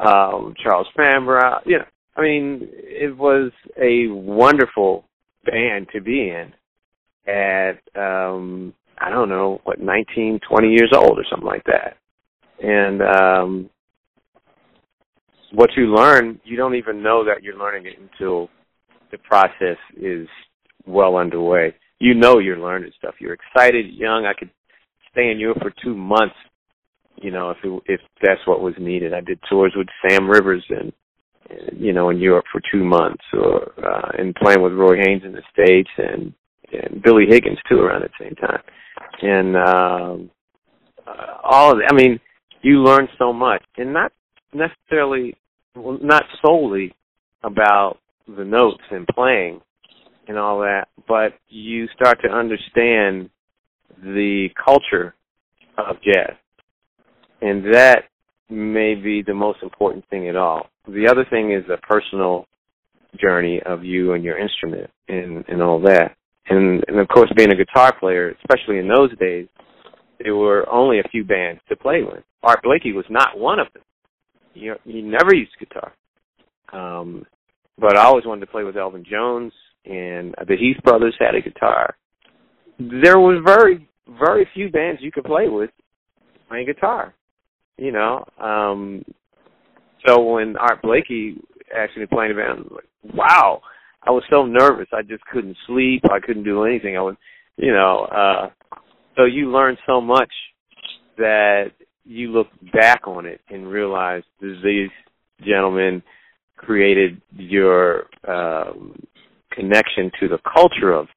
um, 0.00 0.54
Charles 0.62 0.88
Fambrough. 0.98 1.60
You 1.64 1.78
know, 1.78 1.84
I 2.16 2.22
mean, 2.22 2.68
it 2.72 3.16
was 3.16 3.52
a 3.80 4.08
wonderful 4.08 5.04
band 5.44 5.88
to 5.92 6.00
be 6.00 6.30
in 6.30 6.52
at, 7.30 7.78
um, 7.94 8.72
I 8.98 9.10
don't 9.10 9.28
know, 9.28 9.60
what, 9.64 9.80
19, 9.80 10.40
20 10.48 10.68
years 10.68 10.92
old 10.94 11.18
or 11.18 11.24
something 11.30 11.46
like 11.46 11.64
that. 11.64 11.96
And 12.62 13.02
um, 13.02 13.70
what 15.52 15.70
you 15.76 15.94
learn, 15.94 16.40
you 16.44 16.56
don't 16.56 16.74
even 16.74 17.02
know 17.02 17.24
that 17.24 17.42
you're 17.42 17.58
learning 17.58 17.86
it 17.86 17.98
until 17.98 18.48
the 19.10 19.18
process 19.18 19.76
is 19.96 20.26
well 20.86 21.16
underway 21.16 21.74
you 21.98 22.14
know 22.14 22.38
you're 22.38 22.58
learning 22.58 22.92
stuff. 22.98 23.14
You're 23.20 23.34
excited, 23.34 23.94
young. 23.94 24.26
I 24.26 24.38
could 24.38 24.50
stay 25.10 25.30
in 25.30 25.38
Europe 25.38 25.58
for 25.60 25.72
two 25.82 25.94
months, 25.94 26.34
you 27.16 27.30
know, 27.30 27.50
if 27.50 27.58
it, 27.62 27.82
if 27.86 28.00
that's 28.22 28.46
what 28.46 28.60
was 28.60 28.74
needed. 28.78 29.14
I 29.14 29.20
did 29.20 29.38
tours 29.48 29.74
with 29.76 29.88
Sam 30.06 30.28
Rivers 30.28 30.64
and, 30.68 30.92
you 31.76 31.92
know, 31.92 32.10
in 32.10 32.18
Europe 32.18 32.44
for 32.50 32.60
two 32.72 32.84
months, 32.84 33.24
or 33.32 33.72
uh, 33.84 34.10
and 34.18 34.34
playing 34.34 34.62
with 34.62 34.72
Roy 34.72 34.96
Haynes 34.96 35.22
in 35.24 35.32
the 35.32 35.42
States 35.52 35.90
and 35.98 36.32
and 36.72 37.02
Billy 37.02 37.26
Higgins 37.28 37.58
too 37.68 37.80
around 37.80 38.02
the 38.02 38.08
same 38.20 38.34
time, 38.34 38.62
and 39.22 39.56
um, 39.56 40.30
uh, 41.06 41.38
all 41.44 41.72
of 41.72 41.78
it. 41.78 41.84
I 41.88 41.94
mean, 41.94 42.18
you 42.62 42.82
learn 42.82 43.08
so 43.18 43.32
much, 43.32 43.62
and 43.76 43.92
not 43.92 44.12
necessarily, 44.52 45.36
well, 45.76 45.98
not 46.02 46.24
solely 46.44 46.94
about 47.44 47.98
the 48.26 48.44
notes 48.44 48.82
and 48.90 49.06
playing, 49.08 49.60
and 50.26 50.38
all 50.38 50.60
that, 50.60 50.88
but 51.06 51.34
you 51.48 51.86
start 51.94 52.20
to 52.22 52.28
understand 52.28 53.30
the 54.02 54.48
culture 54.62 55.14
of 55.78 55.96
jazz. 56.02 56.34
And 57.40 57.72
that 57.72 58.04
may 58.48 58.94
be 58.94 59.22
the 59.22 59.34
most 59.34 59.58
important 59.62 60.04
thing 60.08 60.28
at 60.28 60.36
all. 60.36 60.66
The 60.86 61.08
other 61.10 61.24
thing 61.28 61.52
is 61.52 61.64
the 61.66 61.78
personal 61.78 62.46
journey 63.20 63.60
of 63.64 63.84
you 63.84 64.12
and 64.12 64.22
your 64.22 64.38
instrument 64.38 64.90
and, 65.08 65.44
and 65.48 65.62
all 65.62 65.80
that. 65.80 66.16
And, 66.48 66.84
and 66.86 67.00
of 67.00 67.08
course, 67.08 67.30
being 67.36 67.50
a 67.50 67.56
guitar 67.56 67.94
player, 67.98 68.36
especially 68.42 68.78
in 68.78 68.88
those 68.88 69.16
days, 69.18 69.48
there 70.22 70.36
were 70.36 70.68
only 70.70 71.00
a 71.00 71.08
few 71.10 71.24
bands 71.24 71.60
to 71.68 71.76
play 71.76 72.02
with. 72.02 72.22
Art 72.42 72.62
Blakey 72.62 72.92
was 72.92 73.04
not 73.10 73.38
one 73.38 73.58
of 73.58 73.66
them. 73.72 73.82
He, 74.54 74.70
he 74.84 75.02
never 75.02 75.34
used 75.34 75.52
guitar. 75.58 75.92
Um, 76.72 77.26
but 77.78 77.96
I 77.96 78.04
always 78.04 78.24
wanted 78.24 78.40
to 78.40 78.52
play 78.52 78.64
with 78.64 78.76
Elvin 78.76 79.04
Jones 79.04 79.52
and 79.84 80.34
the 80.46 80.56
Heath 80.56 80.82
Brothers 80.82 81.14
had 81.18 81.34
a 81.34 81.40
guitar. 81.40 81.96
There 82.78 83.18
was 83.18 83.42
very, 83.44 83.88
very 84.18 84.48
few 84.54 84.68
bands 84.68 85.00
you 85.02 85.12
could 85.12 85.24
play 85.24 85.48
with 85.48 85.70
playing 86.48 86.66
guitar. 86.66 87.14
You 87.78 87.92
know, 87.92 88.24
um, 88.40 89.04
so 90.06 90.22
when 90.22 90.56
Art 90.56 90.80
Blakey 90.82 91.36
asked 91.76 91.96
me 91.96 92.04
to 92.04 92.08
play 92.08 92.26
in 92.26 92.32
a 92.32 92.34
band, 92.34 92.70
like, 92.70 93.14
wow. 93.14 93.60
I 94.06 94.10
was 94.10 94.22
so 94.30 94.46
nervous. 94.46 94.86
I 94.92 95.02
just 95.02 95.24
couldn't 95.24 95.56
sleep. 95.66 96.02
I 96.10 96.20
couldn't 96.24 96.44
do 96.44 96.64
anything. 96.64 96.96
I 96.96 97.00
was, 97.00 97.16
you 97.56 97.72
know, 97.72 98.06
uh, 98.10 98.76
so 99.16 99.24
you 99.24 99.50
learn 99.50 99.76
so 99.86 100.00
much 100.00 100.30
that 101.18 101.72
you 102.04 102.30
look 102.30 102.46
back 102.72 103.06
on 103.06 103.26
it 103.26 103.40
and 103.50 103.66
realize 103.66 104.22
these 104.40 104.90
gentlemen 105.44 106.02
created 106.56 107.20
your 107.32 108.04
um, 108.28 108.94
connection 109.50 110.10
to 110.20 110.28
the 110.28 110.38
culture 110.54 110.92
of 110.92 111.08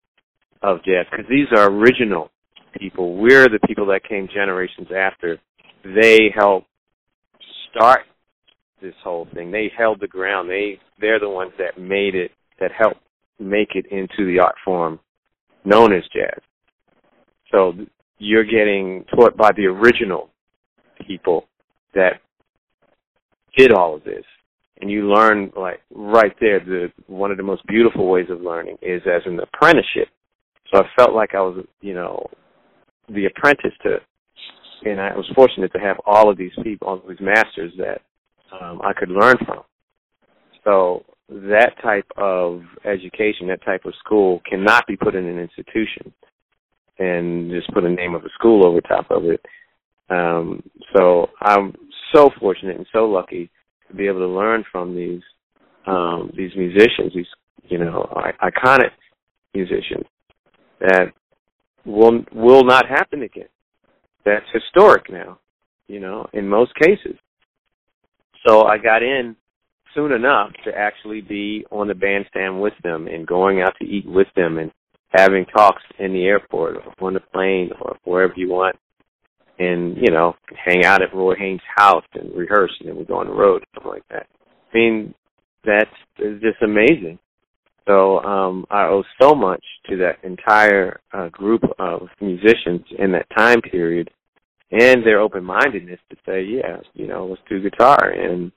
of 0.61 0.83
jazz 0.83 1.05
because 1.09 1.25
these 1.29 1.47
are 1.55 1.71
original 1.71 2.31
people. 2.77 3.15
We're 3.15 3.47
the 3.47 3.59
people 3.65 3.85
that 3.87 4.01
came 4.03 4.27
generations 4.33 4.87
after. 4.95 5.39
They 5.83 6.31
helped 6.35 6.67
start 7.69 8.01
this 8.81 8.95
whole 9.03 9.27
thing. 9.33 9.51
They 9.51 9.71
held 9.77 9.99
the 9.99 10.07
ground. 10.07 10.49
They 10.49 10.79
they're 10.99 11.19
the 11.19 11.29
ones 11.29 11.51
that 11.57 11.79
made 11.79 12.15
it 12.15 12.31
that 12.59 12.71
helped 12.77 13.01
make 13.39 13.75
it 13.75 13.85
into 13.91 14.25
the 14.25 14.39
art 14.39 14.55
form 14.65 14.99
known 15.63 15.93
as 15.93 16.03
jazz. 16.13 16.41
So 17.51 17.73
you're 18.17 18.43
getting 18.43 19.05
taught 19.15 19.35
by 19.37 19.51
the 19.55 19.65
original 19.65 20.29
people 21.07 21.45
that 21.93 22.19
did 23.57 23.71
all 23.71 23.95
of 23.95 24.03
this. 24.03 24.23
And 24.81 24.89
you 24.89 25.13
learn 25.13 25.51
like 25.57 25.81
right 25.93 26.33
there 26.39 26.59
the 26.59 26.91
one 27.07 27.31
of 27.31 27.37
the 27.37 27.43
most 27.43 27.65
beautiful 27.67 28.07
ways 28.09 28.27
of 28.29 28.41
learning 28.41 28.77
is 28.81 29.01
as 29.05 29.21
an 29.25 29.39
apprenticeship. 29.39 30.07
So 30.71 30.81
I 30.81 30.87
felt 30.95 31.13
like 31.13 31.33
I 31.33 31.41
was, 31.41 31.65
you 31.81 31.93
know, 31.93 32.29
the 33.09 33.25
apprentice 33.25 33.73
to 33.83 33.97
and 34.85 34.99
I 34.99 35.15
was 35.15 35.29
fortunate 35.35 35.71
to 35.73 35.79
have 35.79 35.97
all 36.05 36.29
of 36.29 36.37
these 36.37 36.51
people, 36.63 36.87
all 36.87 37.01
these 37.07 37.19
masters 37.19 37.73
that 37.77 38.01
um, 38.59 38.81
I 38.83 38.93
could 38.93 39.09
learn 39.09 39.37
from. 39.45 39.63
So 40.63 41.05
that 41.29 41.73
type 41.81 42.07
of 42.17 42.61
education, 42.85 43.47
that 43.47 43.63
type 43.63 43.85
of 43.85 43.93
school 44.03 44.41
cannot 44.49 44.87
be 44.87 44.95
put 44.95 45.15
in 45.15 45.25
an 45.25 45.39
institution 45.39 46.13
and 46.97 47.49
just 47.51 47.71
put 47.73 47.85
a 47.85 47.89
name 47.89 48.15
of 48.15 48.25
a 48.25 48.29
school 48.37 48.65
over 48.65 48.81
top 48.81 49.09
of 49.11 49.25
it. 49.25 49.43
Um, 50.09 50.63
so 50.95 51.27
I'm 51.41 51.73
so 52.13 52.29
fortunate 52.39 52.77
and 52.77 52.87
so 52.91 53.05
lucky 53.05 53.49
to 53.87 53.95
be 53.95 54.07
able 54.07 54.19
to 54.19 54.27
learn 54.27 54.63
from 54.71 54.95
these 54.95 55.21
um, 55.85 56.31
these 56.35 56.51
musicians, 56.55 57.13
these 57.15 57.25
you 57.63 57.77
know 57.77 58.11
iconic 58.43 58.91
musicians 59.53 60.05
that 60.79 61.11
will 61.85 62.23
will 62.33 62.63
not 62.63 62.87
happen 62.87 63.23
again. 63.23 63.47
That's 64.29 64.45
historic 64.53 65.11
now, 65.11 65.39
you 65.87 65.99
know, 65.99 66.27
in 66.33 66.47
most 66.47 66.75
cases. 66.75 67.17
So 68.47 68.65
I 68.65 68.77
got 68.77 69.01
in 69.01 69.35
soon 69.95 70.11
enough 70.11 70.51
to 70.65 70.71
actually 70.77 71.21
be 71.21 71.65
on 71.71 71.87
the 71.87 71.95
bandstand 71.95 72.61
with 72.61 72.75
them 72.83 73.07
and 73.07 73.25
going 73.25 73.61
out 73.61 73.73
to 73.81 73.87
eat 73.87 74.05
with 74.05 74.27
them 74.35 74.59
and 74.59 74.71
having 75.17 75.45
talks 75.45 75.81
in 75.97 76.13
the 76.13 76.25
airport 76.25 76.75
or 76.77 77.07
on 77.07 77.15
the 77.15 77.19
plane 77.33 77.71
or 77.81 77.97
wherever 78.03 78.33
you 78.35 78.49
want 78.49 78.75
and, 79.57 79.97
you 79.97 80.11
know, 80.11 80.35
hang 80.63 80.85
out 80.85 81.01
at 81.01 81.13
Roy 81.13 81.33
Haynes' 81.35 81.59
house 81.75 82.05
and 82.13 82.31
rehearse 82.35 82.71
and 82.79 82.89
then 82.89 82.97
we 82.97 83.05
go 83.05 83.15
on 83.15 83.25
the 83.25 83.33
road, 83.33 83.63
something 83.73 83.91
like 83.91 84.07
that. 84.11 84.27
I 84.71 84.77
mean, 84.77 85.15
that's 85.65 85.89
just 86.39 86.61
amazing. 86.61 87.17
So 87.87 88.19
um 88.19 88.67
I 88.69 88.83
owe 88.83 89.03
so 89.19 89.33
much 89.33 89.63
to 89.89 89.97
that 89.97 90.23
entire 90.23 90.99
uh, 91.11 91.29
group 91.29 91.63
of 91.79 92.09
musicians 92.21 92.85
in 92.99 93.11
that 93.13 93.25
time 93.35 93.61
period 93.61 94.11
and 94.71 95.05
their 95.05 95.19
open 95.19 95.43
mindedness 95.43 95.99
to 96.09 96.15
say, 96.25 96.43
yeah, 96.43 96.77
you 96.93 97.07
know, 97.07 97.27
let's 97.27 97.41
do 97.49 97.61
guitar 97.61 98.11
and 98.11 98.51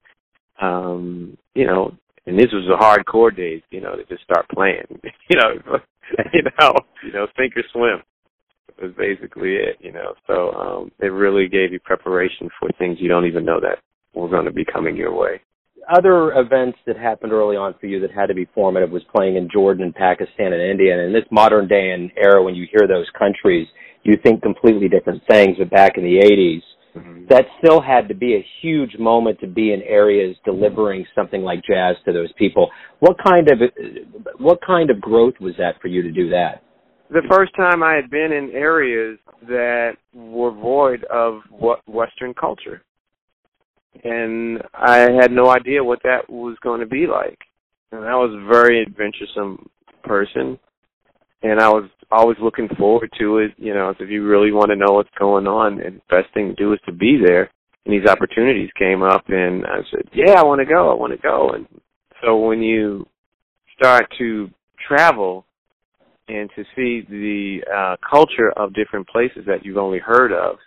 um, 0.61 1.37
you 1.55 1.67
know, 1.67 1.97
and 2.27 2.39
this 2.39 2.53
was 2.53 2.65
the 2.69 2.77
hardcore 2.77 3.35
days, 3.35 3.63
you 3.71 3.81
know, 3.81 3.97
to 3.97 4.05
just 4.05 4.23
start 4.23 4.47
playing. 4.55 4.87
you 5.03 5.37
know, 5.37 5.55
you 6.33 6.43
know, 6.59 6.75
you 7.05 7.13
know, 7.13 7.27
sink 7.37 7.57
or 7.57 7.63
swim 7.73 8.03
was 8.81 8.93
basically 8.99 9.55
it, 9.55 9.77
you 9.81 9.93
know. 9.93 10.15
So 10.27 10.51
um 10.53 10.93
it 11.01 11.07
really 11.07 11.49
gave 11.49 11.73
you 11.73 11.81
preparation 11.81 12.49
for 12.59 12.69
things 12.79 12.99
you 13.01 13.09
don't 13.09 13.27
even 13.27 13.45
know 13.45 13.61
that 13.61 13.79
were 14.15 14.29
going 14.29 14.45
to 14.45 14.53
be 14.53 14.65
coming 14.65 14.97
your 14.97 15.15
way. 15.15 15.41
Other 15.93 16.33
events 16.33 16.79
that 16.87 16.97
happened 16.97 17.33
early 17.33 17.57
on 17.57 17.75
for 17.81 17.87
you 17.87 18.01
that 18.01 18.13
had 18.13 18.27
to 18.27 18.35
be 18.35 18.47
formative 18.55 18.91
was 18.91 19.03
playing 19.15 19.37
in 19.37 19.49
Jordan 19.53 19.85
and 19.85 19.95
Pakistan 19.95 20.53
and 20.53 20.63
India. 20.63 20.93
And 20.93 21.03
in 21.03 21.13
this 21.13 21.29
modern 21.31 21.67
day 21.67 21.91
and 21.91 22.11
era, 22.17 22.43
when 22.43 22.55
you 22.55 22.67
hear 22.71 22.87
those 22.87 23.11
countries, 23.19 23.67
you 24.05 24.17
think 24.23 24.43
completely 24.43 24.89
different 24.89 25.23
things. 25.29 25.57
But 25.59 25.71
back 25.71 25.97
in 25.97 26.05
the 26.05 26.19
80s, 26.19 27.01
mm-hmm. 27.01 27.25
that 27.29 27.45
still 27.59 27.81
had 27.81 28.09
to 28.09 28.15
be 28.15 28.35
a 28.35 28.47
huge 28.61 28.99
moment 28.99 29.41
to 29.41 29.47
be 29.47 29.73
in 29.73 29.83
areas 29.83 30.37
delivering 30.45 31.07
something 31.15 31.43
like 31.43 31.63
jazz 31.65 31.97
to 32.05 32.13
those 32.13 32.33
people. 32.37 32.71
What 33.01 33.17
kind 33.25 33.49
of 33.51 33.59
what 34.39 34.59
kind 34.67 34.91
of 34.91 35.01
growth 35.01 35.35
was 35.41 35.55
that 35.59 35.81
for 35.81 35.89
you 35.89 36.03
to 36.03 36.11
do 36.11 36.29
that? 36.31 36.63
The 37.11 37.23
first 37.31 37.55
time 37.57 37.83
I 37.83 37.95
had 37.95 38.11
been 38.11 38.33
in 38.33 38.51
areas 38.53 39.19
that 39.47 39.97
were 40.15 40.51
void 40.51 41.05
of 41.05 41.43
what 41.51 41.87
Western 41.87 42.33
culture, 42.33 42.83
and 44.03 44.63
I 44.73 45.11
had 45.21 45.31
no 45.31 45.51
idea 45.51 45.85
what 45.85 46.03
that 46.05 46.31
was 46.31 46.57
going 46.63 46.81
to 46.81 46.87
be 46.87 47.07
like. 47.07 47.39
And 47.91 48.07
I 48.07 48.15
was 48.15 48.33
a 48.33 48.47
very 48.47 48.81
adventuresome 48.81 49.69
person, 50.03 50.59
and 51.43 51.61
I 51.61 51.69
was 51.69 51.89
always 52.11 52.37
looking 52.41 52.69
forward 52.79 53.11
to 53.19 53.39
it. 53.39 53.53
You 53.57 53.75
know, 53.75 53.91
if 53.91 54.09
you 54.09 54.27
really 54.27 54.53
want 54.53 54.71
to 54.71 54.77
know 54.77 54.93
what's 54.93 55.11
going 55.19 55.47
on, 55.47 55.81
and 55.81 55.97
the 55.97 56.03
best 56.09 56.33
thing 56.35 56.49
to 56.49 56.55
do 56.55 56.73
is 56.73 56.81
to 56.87 56.93
be 56.93 57.21
there. 57.25 57.51
And 57.85 57.93
these 57.93 58.09
opportunities 58.09 58.71
came 58.79 59.03
up, 59.03 59.25
and 59.29 59.65
I 59.67 59.81
said, 59.91 60.09
"Yeah, 60.13 60.35
I 60.39 60.45
want 60.45 60.61
to 60.61 60.67
go. 60.67 60.91
I 60.91 60.95
want 60.95 61.13
to 61.13 61.19
go." 61.19 61.51
And 61.51 61.67
so 62.23 62.39
when 62.39 62.63
you 62.63 63.07
start 63.77 64.07
to 64.19 64.51
travel 64.87 65.45
and 66.29 66.49
to 66.55 66.63
see 66.77 67.05
the 67.09 67.61
uh, 67.73 67.97
culture 68.09 68.53
of 68.57 68.75
different 68.75 69.09
places 69.09 69.45
that 69.47 69.65
you've 69.65 69.79
only 69.79 69.99
heard 69.99 70.33
of, 70.33 70.59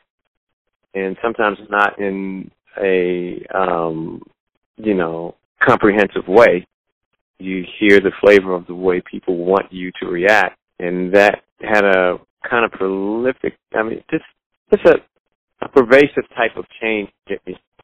and 0.94 1.16
sometimes 1.22 1.58
not 1.70 1.98
in 2.00 2.52
a 2.84 3.46
um, 3.54 4.22
you 4.76 4.94
know 4.94 5.36
comprehensive 5.62 6.28
way, 6.28 6.68
you 7.40 7.64
hear 7.80 8.02
the 8.02 8.12
flavor 8.20 8.54
of 8.54 8.68
the 8.68 8.76
way 8.76 9.02
people 9.10 9.38
want 9.38 9.72
you 9.72 9.90
to 10.02 10.08
react 10.08 10.60
and 10.80 11.14
that 11.14 11.44
had 11.62 11.86
a 11.86 12.18
kind 12.50 12.66
of 12.66 12.72
prolific. 12.72 13.54
I 13.74 13.84
mean, 13.84 14.04
just 14.10 14.24
just 14.74 14.86
a, 14.86 15.66
a 15.66 15.70
pervasive 15.70 16.28
type 16.36 16.58
of 16.58 16.66
change 16.82 17.10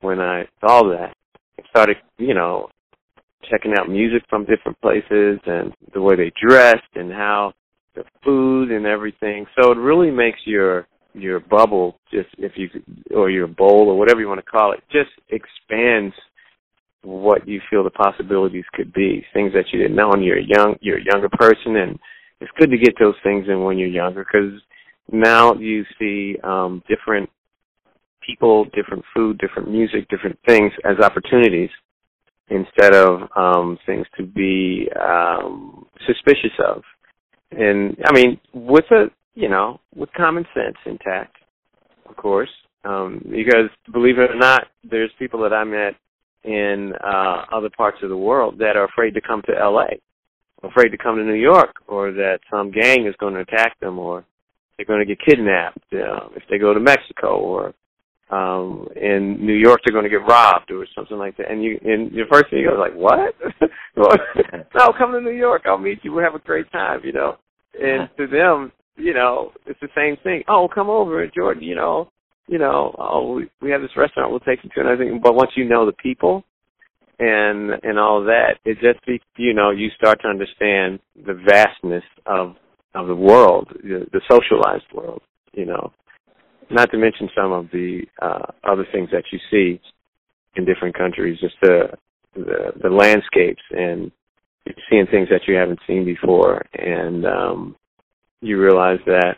when 0.01 0.19
I 0.19 0.43
saw 0.60 0.84
that. 0.89 1.15
I 1.60 1.63
started, 1.69 1.97
you 2.17 2.34
know, 2.34 2.69
checking 3.49 3.73
out 3.77 3.89
music 3.89 4.23
from 4.30 4.45
different 4.45 4.80
places 4.82 5.39
and 5.45 5.73
the 5.93 6.01
way 6.01 6.15
they 6.15 6.32
dressed 6.41 6.84
and 6.95 7.12
how 7.12 7.54
the 7.95 8.04
food 8.23 8.71
and 8.71 8.86
everything. 8.86 9.45
So 9.60 9.71
it 9.71 9.77
really 9.77 10.12
makes 10.12 10.39
your 10.45 10.88
your 11.13 11.39
bubble 11.39 11.99
just 12.12 12.30
if 12.38 12.54
you 12.56 12.69
or 13.13 13.30
your 13.30 13.47
bowl 13.47 13.89
or 13.89 13.97
whatever 13.97 14.21
you 14.21 14.27
want 14.27 14.39
to 14.39 14.49
call 14.49 14.71
it 14.71 14.82
just 14.89 15.10
expands 15.30 16.15
what 17.04 17.45
you 17.45 17.60
feel 17.69 17.84
the 17.84 17.89
possibilities 17.89 18.63
could 18.73 18.93
be 18.93 19.21
things 19.34 19.51
that 19.51 19.65
you 19.73 19.80
didn't 19.82 19.95
know 19.95 20.12
and 20.13 20.23
you're 20.23 20.39
young 20.39 20.73
you're 20.80 20.99
a 20.99 21.06
younger 21.12 21.27
person 21.27 21.75
and 21.75 21.99
it's 22.41 22.51
good 22.58 22.71
to 22.71 22.77
get 22.77 22.95
those 22.99 23.15
things 23.23 23.45
in 23.47 23.63
when 23.63 23.77
you're 23.77 23.88
younger 23.88 24.25
because 24.25 24.60
now 25.12 25.54
you 25.54 25.86
see 25.99 26.38
um, 26.43 26.84
different 26.89 27.30
people, 28.25 28.65
different 28.73 29.04
food, 29.15 29.38
different 29.38 29.69
music, 29.69 30.10
different 30.10 30.38
things 30.45 30.71
as 30.84 30.97
opportunities 30.99 31.69
instead 32.49 32.93
of 32.93 33.30
um, 33.36 33.77
things 33.86 34.06
to 34.17 34.25
be 34.25 34.89
um, 34.99 35.86
suspicious 36.06 36.51
of. 36.65 36.82
And 37.51 37.95
I 38.06 38.12
mean, 38.12 38.39
with 38.54 38.86
a 38.91 39.06
you 39.34 39.47
know, 39.47 39.80
with 39.95 40.10
common 40.13 40.45
sense 40.54 40.75
intact, 40.86 41.38
of 42.10 42.15
course, 42.17 42.49
um, 42.84 43.21
because 43.30 43.69
believe 43.93 44.17
it 44.17 44.32
or 44.32 44.36
not, 44.36 44.67
there's 44.89 45.12
people 45.19 45.41
that 45.43 45.54
I 45.54 45.63
met 45.63 45.95
in 46.43 46.93
uh, 47.04 47.45
other 47.51 47.69
parts 47.69 47.97
of 48.01 48.10
the 48.10 48.17
world 48.17 48.58
that 48.58 48.75
are 48.75 48.86
afraid 48.86 49.13
to 49.13 49.21
come 49.21 49.41
to 49.43 49.54
LA 49.54 49.86
afraid 50.63 50.89
to 50.89 50.97
come 50.97 51.17
to 51.17 51.24
New 51.24 51.34
York 51.34 51.76
or 51.88 52.12
that 52.12 52.39
some 52.50 52.71
gang 52.71 53.08
is 53.08 53.15
going 53.19 53.34
to 53.34 53.41
attack 53.41 53.80
them 53.80 54.00
or 54.00 54.26
they're 54.78 54.86
going 54.86 55.06
to 55.06 55.06
get 55.06 55.24
kidnapped 55.26 55.80
uh, 55.93 56.28
if 56.36 56.43
they 56.50 56.58
go 56.58 56.74
to 56.74 56.80
Mexico 56.80 57.38
or 57.38 57.74
um 58.30 58.88
in 58.95 59.45
New 59.45 59.54
York 59.54 59.82
they're 59.84 59.93
going 59.93 60.10
to 60.10 60.10
get 60.10 60.26
robbed 60.26 60.71
or 60.71 60.88
something 60.95 61.17
like 61.17 61.36
that. 61.38 61.52
And 61.52 61.62
you 61.62 61.80
and 61.84 62.12
your 62.12 62.28
first 62.28 62.50
thing 62.50 62.60
you 62.60 62.69
go 62.69 62.80
like, 62.80 62.93
What? 62.93 63.36
no, 64.76 64.93
come 64.97 65.12
to 65.12 65.21
New 65.21 65.36
York, 65.36 65.63
I'll 65.65 65.78
meet 65.78 66.00
you, 66.04 66.13
we'll 66.13 66.24
have 66.24 66.36
a 66.36 66.39
great 66.39 66.71
time, 66.71 67.02
you 67.04 67.12
know. 67.12 67.38
And 67.74 68.10
to 68.17 68.28
them, 68.28 68.71
you 68.95 69.13
know, 69.13 69.52
it's 69.65 69.80
the 69.82 69.89
same 69.95 70.17
thing. 70.24 70.43
Oh, 70.47 70.69
come 70.74 70.89
over, 70.89 71.26
Jordan, 71.28 71.63
you 71.63 71.76
know, 71.76 72.10
you 72.47 72.58
know, 72.58 72.95
oh 72.97 73.34
we, 73.34 73.50
we 73.62 73.71
have 73.71 73.82
this 73.82 73.97
restaurant 73.97 74.32
we'll 74.32 74.39
take 74.39 74.63
you 74.63 74.69
to 74.69 74.80
and 74.80 74.89
everything 74.89 75.19
but 75.21 75.36
once 75.36 75.52
you 75.56 75.67
know 75.67 75.86
the 75.86 75.93
people 75.93 76.43
and 77.21 77.71
and 77.84 77.99
all 77.99 78.23
that, 78.23 78.55
it 78.65 78.79
just 78.81 79.05
be 79.05 79.21
you 79.38 79.53
know 79.53 79.69
you 79.69 79.89
start 79.95 80.19
to 80.21 80.27
understand 80.27 80.99
the 81.15 81.36
vastness 81.47 82.03
of 82.25 82.55
of 82.95 83.07
the 83.07 83.15
world, 83.15 83.69
the, 83.84 84.05
the 84.12 84.21
socialized 84.29 84.91
world, 84.93 85.21
you 85.53 85.65
know. 85.65 85.93
Not 86.69 86.89
to 86.91 86.97
mention 86.97 87.29
some 87.36 87.51
of 87.51 87.67
the 87.71 88.01
uh, 88.21 88.47
other 88.63 88.86
things 88.91 89.10
that 89.12 89.23
you 89.31 89.39
see 89.51 89.79
in 90.55 90.65
different 90.65 90.97
countries, 90.97 91.39
just 91.39 91.55
the 91.62 91.89
the, 92.34 92.71
the 92.81 92.89
landscapes 92.89 93.62
and 93.69 94.12
seeing 94.89 95.05
things 95.07 95.27
that 95.29 95.41
you 95.47 95.55
haven't 95.55 95.79
seen 95.86 96.03
before, 96.03 96.65
and 96.73 97.25
um, 97.25 97.75
you 98.41 98.60
realize 98.60 98.99
that 99.05 99.36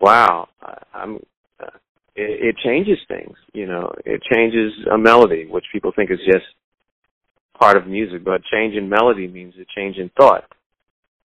wow, 0.00 0.48
I'm 0.94 1.16
uh, 1.60 1.66
it, 2.14 2.54
it 2.54 2.56
changes 2.64 2.98
things. 3.08 3.36
You 3.52 3.66
know, 3.66 3.92
it 4.04 4.22
changes 4.32 4.72
a 4.92 4.96
melody, 4.96 5.48
which 5.50 5.64
people 5.72 5.90
think 5.96 6.12
is 6.12 6.20
just 6.24 6.46
part 7.58 7.76
of 7.76 7.86
music, 7.86 8.24
but 8.24 8.40
change 8.52 8.74
in 8.74 8.88
melody 8.88 9.26
means 9.26 9.54
a 9.60 9.64
change 9.76 9.96
in 9.96 10.10
thought. 10.16 10.44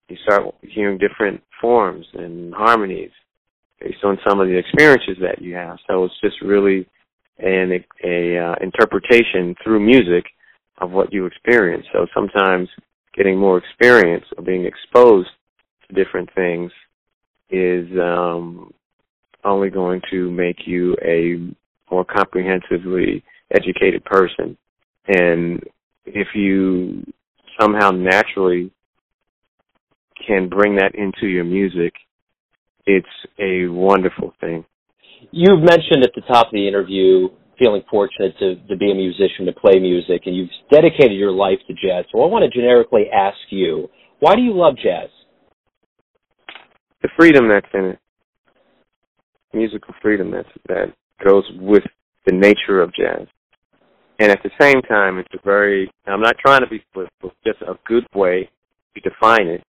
You 0.10 0.18
start 0.24 0.44
hearing 0.62 0.98
different 0.98 1.42
forms 1.62 2.06
and 2.14 2.54
harmonies 2.54 3.12
based 3.80 4.04
on 4.04 4.18
some 4.28 4.40
of 4.40 4.48
the 4.48 4.58
experiences 4.58 5.18
that 5.22 5.42
you 5.42 5.56
have. 5.56 5.78
So 5.88 6.06
it's 6.06 6.20
just 6.22 6.42
really 6.42 6.88
an 7.40 7.84
a 8.04 8.38
uh, 8.38 8.56
interpretation 8.62 9.56
through 9.64 9.80
music 9.80 10.26
of 10.80 10.92
what 10.92 11.14
you 11.14 11.26
experience. 11.26 11.86
So 11.94 12.06
sometimes 12.14 12.70
getting 13.16 13.38
more 13.38 13.58
experience 13.58 14.26
or 14.38 14.44
being 14.44 14.66
exposed 14.66 15.30
to 15.88 16.04
different 16.04 16.30
things 16.36 16.72
is 17.50 17.88
um, 18.00 18.74
only 19.44 19.70
going 19.70 20.02
to 20.12 20.32
make 20.32 20.58
you 20.66 20.96
a 21.04 21.54
more 21.92 22.06
comprehensively 22.06 23.24
educated 23.52 24.04
person. 24.04 24.58
And 25.08 25.62
if 26.06 26.28
you 26.36 27.04
somehow 27.60 27.92
naturally 27.92 28.72
can 30.26 30.50
bring 30.50 30.76
that 30.76 30.96
into 30.96 31.28
your 31.28 31.44
music, 31.44 31.94
it's 32.86 33.08
a 33.40 33.68
wonderful 33.68 34.34
thing. 34.40 34.66
You've 35.32 35.62
mentioned 35.62 36.04
at 36.04 36.12
the 36.16 36.22
top 36.22 36.48
of 36.48 36.54
the 36.54 36.68
interview 36.68 37.30
feeling 37.58 37.84
fortunate 37.90 38.38
to, 38.40 38.56
to 38.56 38.76
be 38.76 38.92
a 38.92 38.96
musician, 38.96 39.46
to 39.46 39.54
play 39.54 39.80
music, 39.80 40.24
and 40.26 40.36
you've 40.36 40.50
dedicated 40.72 41.18
your 41.18 41.32
life 41.32 41.60
to 41.68 41.74
jazz. 41.74 42.06
So 42.12 42.22
I 42.22 42.28
want 42.28 42.44
to 42.44 42.60
generically 42.60 43.06
ask 43.14 43.38
you, 43.50 43.90
why 44.20 44.36
do 44.36 44.42
you 44.42 44.54
love 44.54 44.76
jazz? 44.76 45.10
The 47.02 47.10
freedom 47.18 47.48
that's 47.48 47.68
in 47.74 47.86
it. 47.86 48.00
Musical 49.54 49.94
freedom 50.02 50.32
that's, 50.32 50.50
that 50.68 50.94
goes 51.24 51.44
with 51.60 51.84
the 52.26 52.34
nature 52.34 52.82
of 52.82 52.92
jazz. 52.94 53.28
And 54.20 54.32
at 54.32 54.42
the 54.44 54.52
same 54.60 54.82
time, 54.84 55.18
it's 55.18 55.34
a 55.34 55.44
very, 55.44 55.92
I'm 56.06 56.22
not 56.22 56.36
trying 56.38 56.62
to 56.62 56.68
be 56.68 56.84
but 56.94 57.10
just 57.46 57.62
a 57.62 57.78
good 57.86 58.06
way 58.14 58.50
to 58.96 59.02
define 59.02 59.48
it 59.48 59.64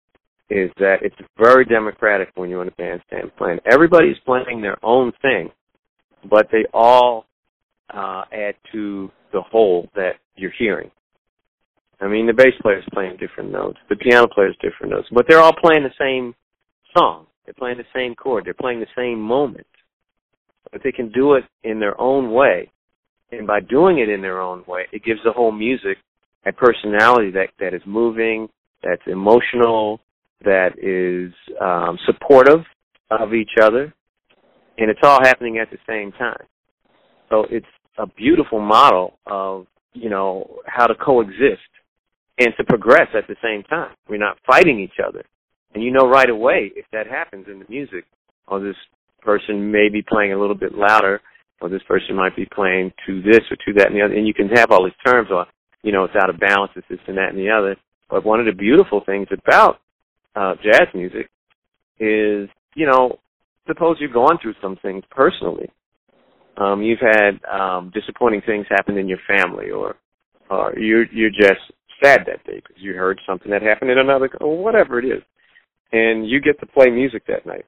is 0.49 0.69
that 0.77 0.97
it's 1.01 1.15
very 1.37 1.65
democratic 1.65 2.29
when 2.35 2.49
you're 2.49 2.61
in 2.61 2.67
a 2.67 2.71
bandstand 2.71 3.31
playing. 3.37 3.59
Everybody's 3.71 4.17
playing 4.25 4.61
their 4.61 4.77
own 4.83 5.11
thing, 5.21 5.49
but 6.29 6.47
they 6.51 6.65
all 6.73 7.25
uh, 7.93 8.23
add 8.31 8.55
to 8.71 9.09
the 9.31 9.41
whole 9.41 9.89
that 9.95 10.13
you're 10.35 10.53
hearing. 10.57 10.91
I 12.01 12.07
mean, 12.07 12.27
the 12.27 12.33
bass 12.33 12.53
player's 12.61 12.83
playing 12.93 13.17
different 13.17 13.51
notes, 13.51 13.77
the 13.89 13.95
piano 13.95 14.27
player's 14.27 14.57
different 14.61 14.91
notes, 14.91 15.07
but 15.11 15.25
they're 15.27 15.39
all 15.39 15.55
playing 15.55 15.83
the 15.83 15.89
same 15.97 16.35
song. 16.95 17.27
They're 17.45 17.53
playing 17.53 17.77
the 17.77 17.85
same 17.93 18.15
chord. 18.15 18.45
They're 18.45 18.53
playing 18.53 18.79
the 18.79 18.87
same 18.95 19.19
moment. 19.19 19.67
But 20.71 20.81
they 20.83 20.91
can 20.91 21.11
do 21.11 21.33
it 21.33 21.43
in 21.63 21.79
their 21.79 21.99
own 21.99 22.31
way. 22.31 22.71
And 23.37 23.47
by 23.47 23.59
doing 23.59 23.99
it 23.99 24.09
in 24.09 24.21
their 24.21 24.41
own 24.41 24.63
way, 24.67 24.85
it 24.91 25.03
gives 25.03 25.19
the 25.23 25.31
whole 25.31 25.51
music 25.51 25.97
a 26.45 26.51
personality 26.51 27.31
that, 27.31 27.49
that 27.59 27.73
is 27.73 27.81
moving, 27.85 28.49
that's 28.83 29.01
emotional, 29.07 29.99
that 30.43 30.77
is 30.77 31.33
um, 31.61 31.97
supportive 32.05 32.65
of 33.09 33.33
each 33.33 33.51
other, 33.61 33.93
and 34.77 34.89
it's 34.89 34.99
all 35.03 35.19
happening 35.23 35.57
at 35.57 35.69
the 35.71 35.77
same 35.87 36.11
time. 36.13 36.45
So 37.29 37.45
it's 37.49 37.65
a 37.97 38.07
beautiful 38.07 38.59
model 38.59 39.17
of 39.25 39.67
you 39.93 40.09
know 40.09 40.57
how 40.65 40.87
to 40.87 40.95
coexist 40.95 41.61
and 42.39 42.49
to 42.57 42.63
progress 42.63 43.07
at 43.15 43.27
the 43.27 43.35
same 43.43 43.63
time. 43.63 43.95
We're 44.09 44.17
not 44.17 44.37
fighting 44.45 44.79
each 44.79 44.99
other, 45.05 45.23
and 45.73 45.83
you 45.83 45.91
know 45.91 46.07
right 46.09 46.29
away 46.29 46.71
if 46.75 46.85
that 46.91 47.07
happens 47.07 47.45
in 47.49 47.59
the 47.59 47.65
music. 47.69 48.05
Or 48.47 48.59
this 48.59 48.75
person 49.21 49.71
may 49.71 49.87
be 49.89 50.01
playing 50.01 50.33
a 50.33 50.39
little 50.39 50.55
bit 50.55 50.73
louder, 50.75 51.21
or 51.63 51.69
this 51.69 51.81
person 51.87 52.13
might 52.13 52.35
be 52.35 52.45
playing 52.45 52.91
to 53.07 53.21
this 53.21 53.39
or 53.49 53.55
to 53.55 53.73
that 53.77 53.87
and 53.87 53.95
the 53.95 54.01
other, 54.01 54.13
and 54.13 54.27
you 54.27 54.33
can 54.33 54.49
have 54.49 54.69
all 54.69 54.83
these 54.83 54.93
terms 55.05 55.29
or 55.31 55.45
you 55.81 55.93
know 55.93 56.03
it's 56.03 56.15
out 56.21 56.29
of 56.29 56.37
balance, 56.37 56.73
it's 56.75 56.85
this 56.89 56.99
and 57.07 57.17
that 57.17 57.29
and 57.29 57.37
the 57.37 57.49
other. 57.49 57.77
But 58.09 58.25
one 58.25 58.41
of 58.41 58.45
the 58.45 58.51
beautiful 58.51 59.01
things 59.05 59.27
about 59.31 59.79
uh, 60.35 60.55
jazz 60.61 60.87
music 60.93 61.29
is, 61.99 62.49
you 62.75 62.85
know, 62.85 63.17
suppose 63.65 63.95
you're 64.01 64.11
going 64.11 64.37
through 64.41 64.55
some 64.61 64.77
things 64.81 65.05
personally. 65.09 65.71
Um, 66.57 66.81
you've 66.81 66.99
had 66.99 67.39
um, 67.49 67.91
disappointing 67.95 68.41
things 68.45 68.65
happen 68.69 68.97
in 68.97 69.07
your 69.07 69.19
family, 69.25 69.71
or 69.71 69.95
or 70.49 70.77
you're 70.77 71.05
you're 71.13 71.29
just 71.29 71.61
sad 72.03 72.23
that 72.27 72.43
day 72.45 72.57
because 72.57 72.75
you 72.77 72.93
heard 72.93 73.21
something 73.25 73.49
that 73.51 73.61
happened 73.61 73.89
in 73.89 73.99
another, 73.99 74.29
or 74.41 74.61
whatever 74.61 74.99
it 74.99 75.05
is, 75.05 75.23
and 75.93 76.29
you 76.29 76.41
get 76.41 76.59
to 76.59 76.65
play 76.65 76.89
music 76.89 77.25
that 77.27 77.45
night. 77.45 77.65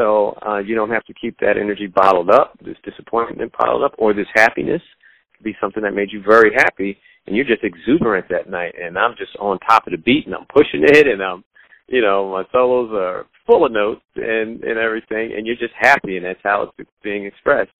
So 0.00 0.34
uh, 0.46 0.58
you 0.58 0.74
don't 0.74 0.88
have 0.88 1.04
to 1.04 1.12
keep 1.12 1.38
that 1.40 1.58
energy 1.60 1.86
bottled 1.86 2.30
up, 2.30 2.58
this 2.64 2.78
disappointment 2.84 3.52
piled 3.52 3.84
up, 3.84 3.92
or 3.98 4.14
this 4.14 4.26
happiness. 4.34 4.80
It 4.80 5.36
could 5.36 5.44
be 5.44 5.56
something 5.60 5.82
that 5.82 5.92
made 5.92 6.08
you 6.10 6.22
very 6.22 6.54
happy, 6.54 6.96
and 7.26 7.36
you're 7.36 7.44
just 7.44 7.62
exuberant 7.62 8.26
that 8.30 8.48
night. 8.48 8.74
And 8.80 8.96
I'm 8.96 9.14
just 9.18 9.36
on 9.38 9.58
top 9.58 9.86
of 9.86 9.90
the 9.90 9.98
beat, 9.98 10.24
and 10.24 10.34
I'm 10.34 10.46
pushing 10.46 10.84
it, 10.84 11.06
and 11.06 11.22
I'm, 11.22 11.44
you 11.86 12.00
know, 12.00 12.30
my 12.30 12.44
solos 12.50 12.90
are 12.94 13.26
full 13.46 13.66
of 13.66 13.72
notes 13.72 14.00
and 14.16 14.64
and 14.64 14.78
everything, 14.78 15.34
and 15.36 15.46
you're 15.46 15.56
just 15.56 15.74
happy, 15.78 16.16
and 16.16 16.24
that's 16.24 16.40
how 16.42 16.72
it's 16.78 16.88
being 17.02 17.26
expressed. 17.26 17.70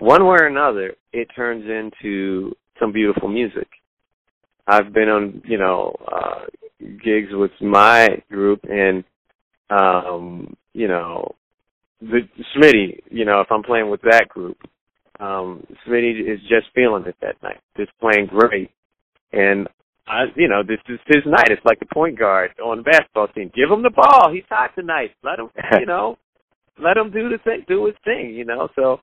One 0.00 0.24
way 0.24 0.38
or 0.40 0.46
another, 0.48 0.94
it 1.12 1.28
turns 1.36 1.64
into 1.66 2.52
some 2.80 2.90
beautiful 2.90 3.28
music. 3.28 3.68
I've 4.66 4.92
been 4.92 5.08
on, 5.08 5.42
you 5.44 5.58
know, 5.58 5.94
uh, 6.10 6.46
gigs 7.04 7.28
with 7.30 7.52
my 7.60 8.08
group, 8.28 8.64
and 8.68 9.04
um, 9.68 10.56
you 10.72 10.88
know, 10.88 11.36
the 12.00 12.20
Smitty, 12.56 13.00
you 13.10 13.24
know, 13.24 13.40
if 13.40 13.48
I'm 13.50 13.62
playing 13.62 13.90
with 13.90 14.00
that 14.02 14.28
group, 14.28 14.58
um, 15.18 15.66
Smitty 15.86 16.20
is 16.20 16.40
just 16.42 16.66
feeling 16.74 17.04
it 17.06 17.16
that 17.20 17.42
night, 17.42 17.60
just 17.76 17.90
playing 18.00 18.26
great. 18.26 18.70
And 19.32 19.68
I, 20.08 20.24
you 20.34 20.48
know, 20.48 20.62
this 20.62 20.78
is 20.88 20.98
his 21.06 21.24
night. 21.26 21.50
It's 21.50 21.64
like 21.64 21.78
the 21.78 21.86
point 21.92 22.18
guard 22.18 22.52
on 22.64 22.78
the 22.78 22.82
basketball 22.82 23.28
team. 23.28 23.50
Give 23.54 23.70
him 23.70 23.82
the 23.82 23.90
ball. 23.90 24.32
He's 24.32 24.44
hot 24.48 24.70
tonight. 24.74 25.10
Let 25.22 25.38
him, 25.38 25.50
you 25.80 25.86
know, 25.86 26.16
let 26.82 26.96
him 26.96 27.10
do 27.10 27.28
the 27.28 27.38
thing, 27.44 27.64
do 27.68 27.86
his 27.86 27.94
thing. 28.04 28.34
You 28.34 28.44
know, 28.44 28.68
so 28.74 29.00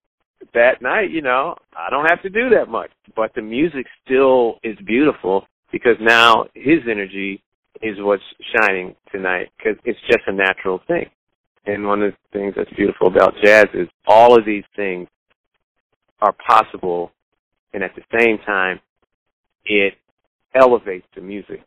that 0.54 0.82
night, 0.82 1.12
you 1.12 1.22
know, 1.22 1.56
I 1.78 1.90
don't 1.90 2.10
have 2.10 2.22
to 2.24 2.30
do 2.30 2.50
that 2.50 2.70
much, 2.70 2.92
but 3.16 3.32
the 3.36 3.42
music 3.42 3.86
still 4.04 4.60
is 4.64 4.78
beautiful 4.86 5.46
because 5.72 5.96
now 6.02 6.46
his 6.54 6.80
energy 6.90 7.44
is 7.82 7.96
what's 8.00 8.24
shining 8.56 8.96
tonight 9.12 9.50
because 9.58 9.78
it's 9.86 10.00
just 10.08 10.24
a 10.28 10.34
natural 10.34 10.82
thing. 10.88 11.10
And 11.67 11.86
one 11.86 12.01
of 12.01 12.13
the 12.13 12.39
things 12.39 12.53
that's 12.56 12.71
beautiful 12.77 13.08
about 13.08 13.36
jazz 13.43 13.65
is 13.73 13.89
all 14.08 14.38
of 14.38 14.45
these 14.45 14.63
things 14.75 15.08
are 16.21 16.34
possible, 16.47 17.12
and 17.73 17.84
at 17.84 17.91
the 17.95 18.03
same 18.17 18.38
time, 18.45 18.80
it 19.65 19.93
elevates 20.56 21.06
the 21.13 21.21
music. 21.21 21.62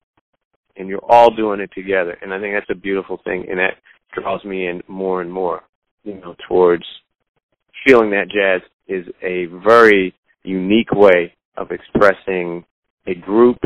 And 0.76 0.88
you're 0.88 1.04
all 1.06 1.34
doing 1.34 1.60
it 1.60 1.70
together. 1.74 2.16
And 2.22 2.32
I 2.32 2.40
think 2.40 2.54
that's 2.54 2.70
a 2.70 2.80
beautiful 2.80 3.20
thing, 3.24 3.44
and 3.50 3.58
that 3.58 3.74
draws 4.14 4.42
me 4.42 4.66
in 4.66 4.80
more 4.88 5.20
and 5.20 5.30
more, 5.30 5.62
you 6.02 6.14
know, 6.14 6.34
towards 6.48 6.84
feeling 7.86 8.10
that 8.10 8.30
jazz 8.30 8.62
is 8.88 9.06
a 9.22 9.46
very 9.64 10.14
unique 10.42 10.92
way 10.92 11.34
of 11.58 11.70
expressing 11.70 12.64
a 13.06 13.14
group 13.14 13.58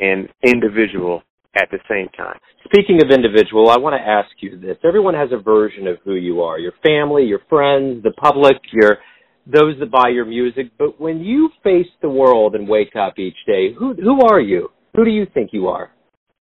and 0.00 0.28
individual 0.42 1.22
at 1.54 1.68
the 1.70 1.78
same 1.88 2.08
time. 2.16 2.38
Speaking 2.64 3.00
of 3.02 3.10
individual, 3.10 3.70
I 3.70 3.78
want 3.78 3.94
to 3.94 4.08
ask 4.08 4.30
you 4.40 4.58
this. 4.58 4.76
Everyone 4.84 5.14
has 5.14 5.30
a 5.32 5.42
version 5.42 5.86
of 5.88 5.98
who 6.04 6.14
you 6.14 6.42
are. 6.42 6.58
Your 6.58 6.72
family, 6.84 7.24
your 7.24 7.40
friends, 7.48 8.02
the 8.02 8.12
public, 8.12 8.56
your 8.72 8.98
those 9.46 9.74
that 9.80 9.90
buy 9.90 10.10
your 10.10 10.26
music. 10.26 10.70
But 10.78 11.00
when 11.00 11.20
you 11.20 11.50
face 11.64 11.88
the 12.02 12.08
world 12.08 12.54
and 12.54 12.68
wake 12.68 12.94
up 12.94 13.18
each 13.18 13.36
day, 13.46 13.74
who 13.76 13.94
who 13.94 14.20
are 14.26 14.40
you? 14.40 14.68
Who 14.94 15.04
do 15.04 15.10
you 15.10 15.26
think 15.32 15.50
you 15.52 15.68
are? 15.68 15.90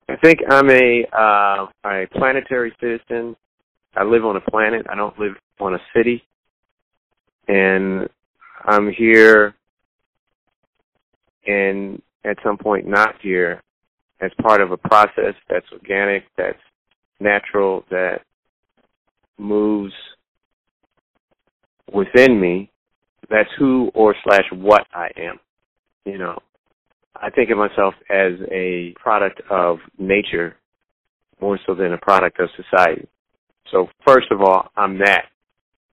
I 0.09 0.17
think 0.17 0.39
I'm 0.49 0.71
a 0.71 1.07
uh, 1.13 1.67
a 1.89 2.07
planetary 2.17 2.75
citizen. 2.81 3.37
I 3.95 4.05
live 4.05 4.25
on 4.25 4.37
a 4.37 4.51
planet. 4.51 4.87
I 4.91 4.95
don't 4.95 5.19
live 5.19 5.35
on 5.61 5.75
a 5.75 5.79
city. 5.95 6.23
And 7.49 8.09
I'm 8.65 8.91
here 8.91 9.55
and 11.47 12.03
at 12.25 12.37
some 12.45 12.59
point 12.59 12.89
not 12.89 13.15
here 13.23 13.63
as 14.21 14.31
part 14.41 14.61
of 14.61 14.73
a 14.73 14.77
process 14.77 15.35
that's 15.49 15.67
organic, 15.73 16.25
that's 16.37 16.59
natural, 17.21 17.85
that 17.91 18.21
moves 19.39 19.93
within 21.93 22.41
me. 22.41 22.71
That's 23.29 23.49
who 23.59 23.91
or 23.95 24.15
slash 24.25 24.45
what 24.53 24.87
I 24.95 25.09
am. 25.17 25.39
You 26.05 26.19
know, 26.19 26.39
I 27.15 27.31
think 27.31 27.51
of 27.51 27.59
myself 27.59 27.95
as 28.11 28.33
a 28.51 28.95
product 29.01 29.41
of 29.51 29.79
nature 29.99 30.57
more 31.41 31.59
so 31.67 31.75
than 31.75 31.93
a 31.93 31.99
product 31.99 32.39
of 32.41 32.49
society. 32.57 33.09
So 33.73 33.89
first 34.07 34.31
of 34.31 34.41
all, 34.41 34.69
I'm 34.77 34.99
that. 34.99 35.25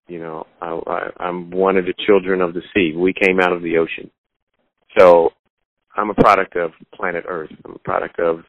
You 0.07 0.19
know, 0.19 0.47
I, 0.61 0.79
I, 0.87 1.23
I'm 1.23 1.49
one 1.49 1.77
of 1.77 1.85
the 1.85 1.93
children 2.05 2.41
of 2.41 2.53
the 2.53 2.61
sea. 2.73 2.93
We 2.95 3.13
came 3.13 3.39
out 3.39 3.51
of 3.51 3.61
the 3.61 3.77
ocean. 3.77 4.11
So 4.97 5.31
I'm 5.95 6.09
a 6.09 6.15
product 6.15 6.55
of 6.55 6.71
planet 6.93 7.25
Earth. 7.27 7.51
I'm 7.65 7.75
a 7.75 7.79
product 7.79 8.19
of 8.19 8.43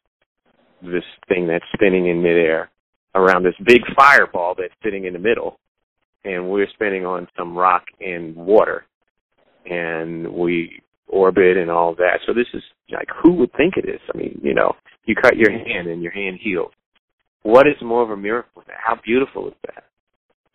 this 0.81 1.03
thing 1.27 1.47
that's 1.47 1.65
spinning 1.73 2.07
in 2.07 2.21
midair 2.21 2.69
around 3.13 3.43
this 3.43 3.55
big 3.65 3.81
fireball 3.95 4.55
that's 4.57 4.73
sitting 4.83 5.05
in 5.05 5.13
the 5.13 5.19
middle, 5.19 5.59
and 6.23 6.49
we're 6.49 6.67
spinning 6.73 7.05
on 7.05 7.27
some 7.37 7.57
rock 7.57 7.83
and 8.01 8.35
water, 8.35 8.85
and 9.65 10.27
we 10.33 10.81
orbit 11.07 11.57
and 11.57 11.71
all 11.71 11.95
that. 11.95 12.19
So 12.25 12.33
this 12.33 12.47
is 12.53 12.63
like, 12.91 13.07
who 13.23 13.33
would 13.33 13.51
think 13.53 13.75
it 13.77 13.87
is? 13.87 14.01
I 14.13 14.17
mean, 14.17 14.39
you 14.43 14.53
know, 14.53 14.73
you 15.05 15.15
cut 15.15 15.37
your 15.37 15.51
hand 15.51 15.87
and 15.87 16.01
your 16.01 16.11
hand 16.11 16.39
heals. 16.41 16.71
What 17.43 17.67
is 17.67 17.75
more 17.81 18.01
of 18.01 18.09
a 18.09 18.17
miracle? 18.17 18.63
How 18.67 18.99
beautiful 19.03 19.47
is 19.47 19.53
that? 19.67 19.83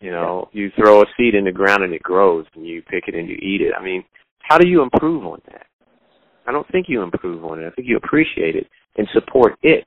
You 0.01 0.11
know, 0.11 0.49
you 0.53 0.71
throw 0.77 1.03
a 1.03 1.07
seed 1.17 1.35
in 1.35 1.45
the 1.45 1.53
ground 1.53 1.85
and 1.85 1.93
it 1.93 2.03
grows, 2.03 2.47
and 2.55 2.67
you 2.67 2.83
pick 2.83 3.05
it 3.07 3.15
and 3.15 3.29
you 3.29 3.37
eat 3.37 3.61
it. 3.61 3.73
I 3.79 3.83
mean, 3.83 4.05
how 4.41 4.59
do 4.59 4.67
you 4.67 4.83
improve 4.83 5.25
on 5.25 5.41
that? 5.47 5.67
I 6.51 6.53
don't 6.53 6.67
think 6.73 6.87
you 6.89 7.03
improve 7.03 7.45
on 7.45 7.63
it. 7.63 7.67
I 7.69 7.71
think 7.71 7.87
you 7.87 7.97
appreciate 7.97 8.57
it 8.57 8.67
and 8.97 9.07
support 9.13 9.57
it. 9.63 9.87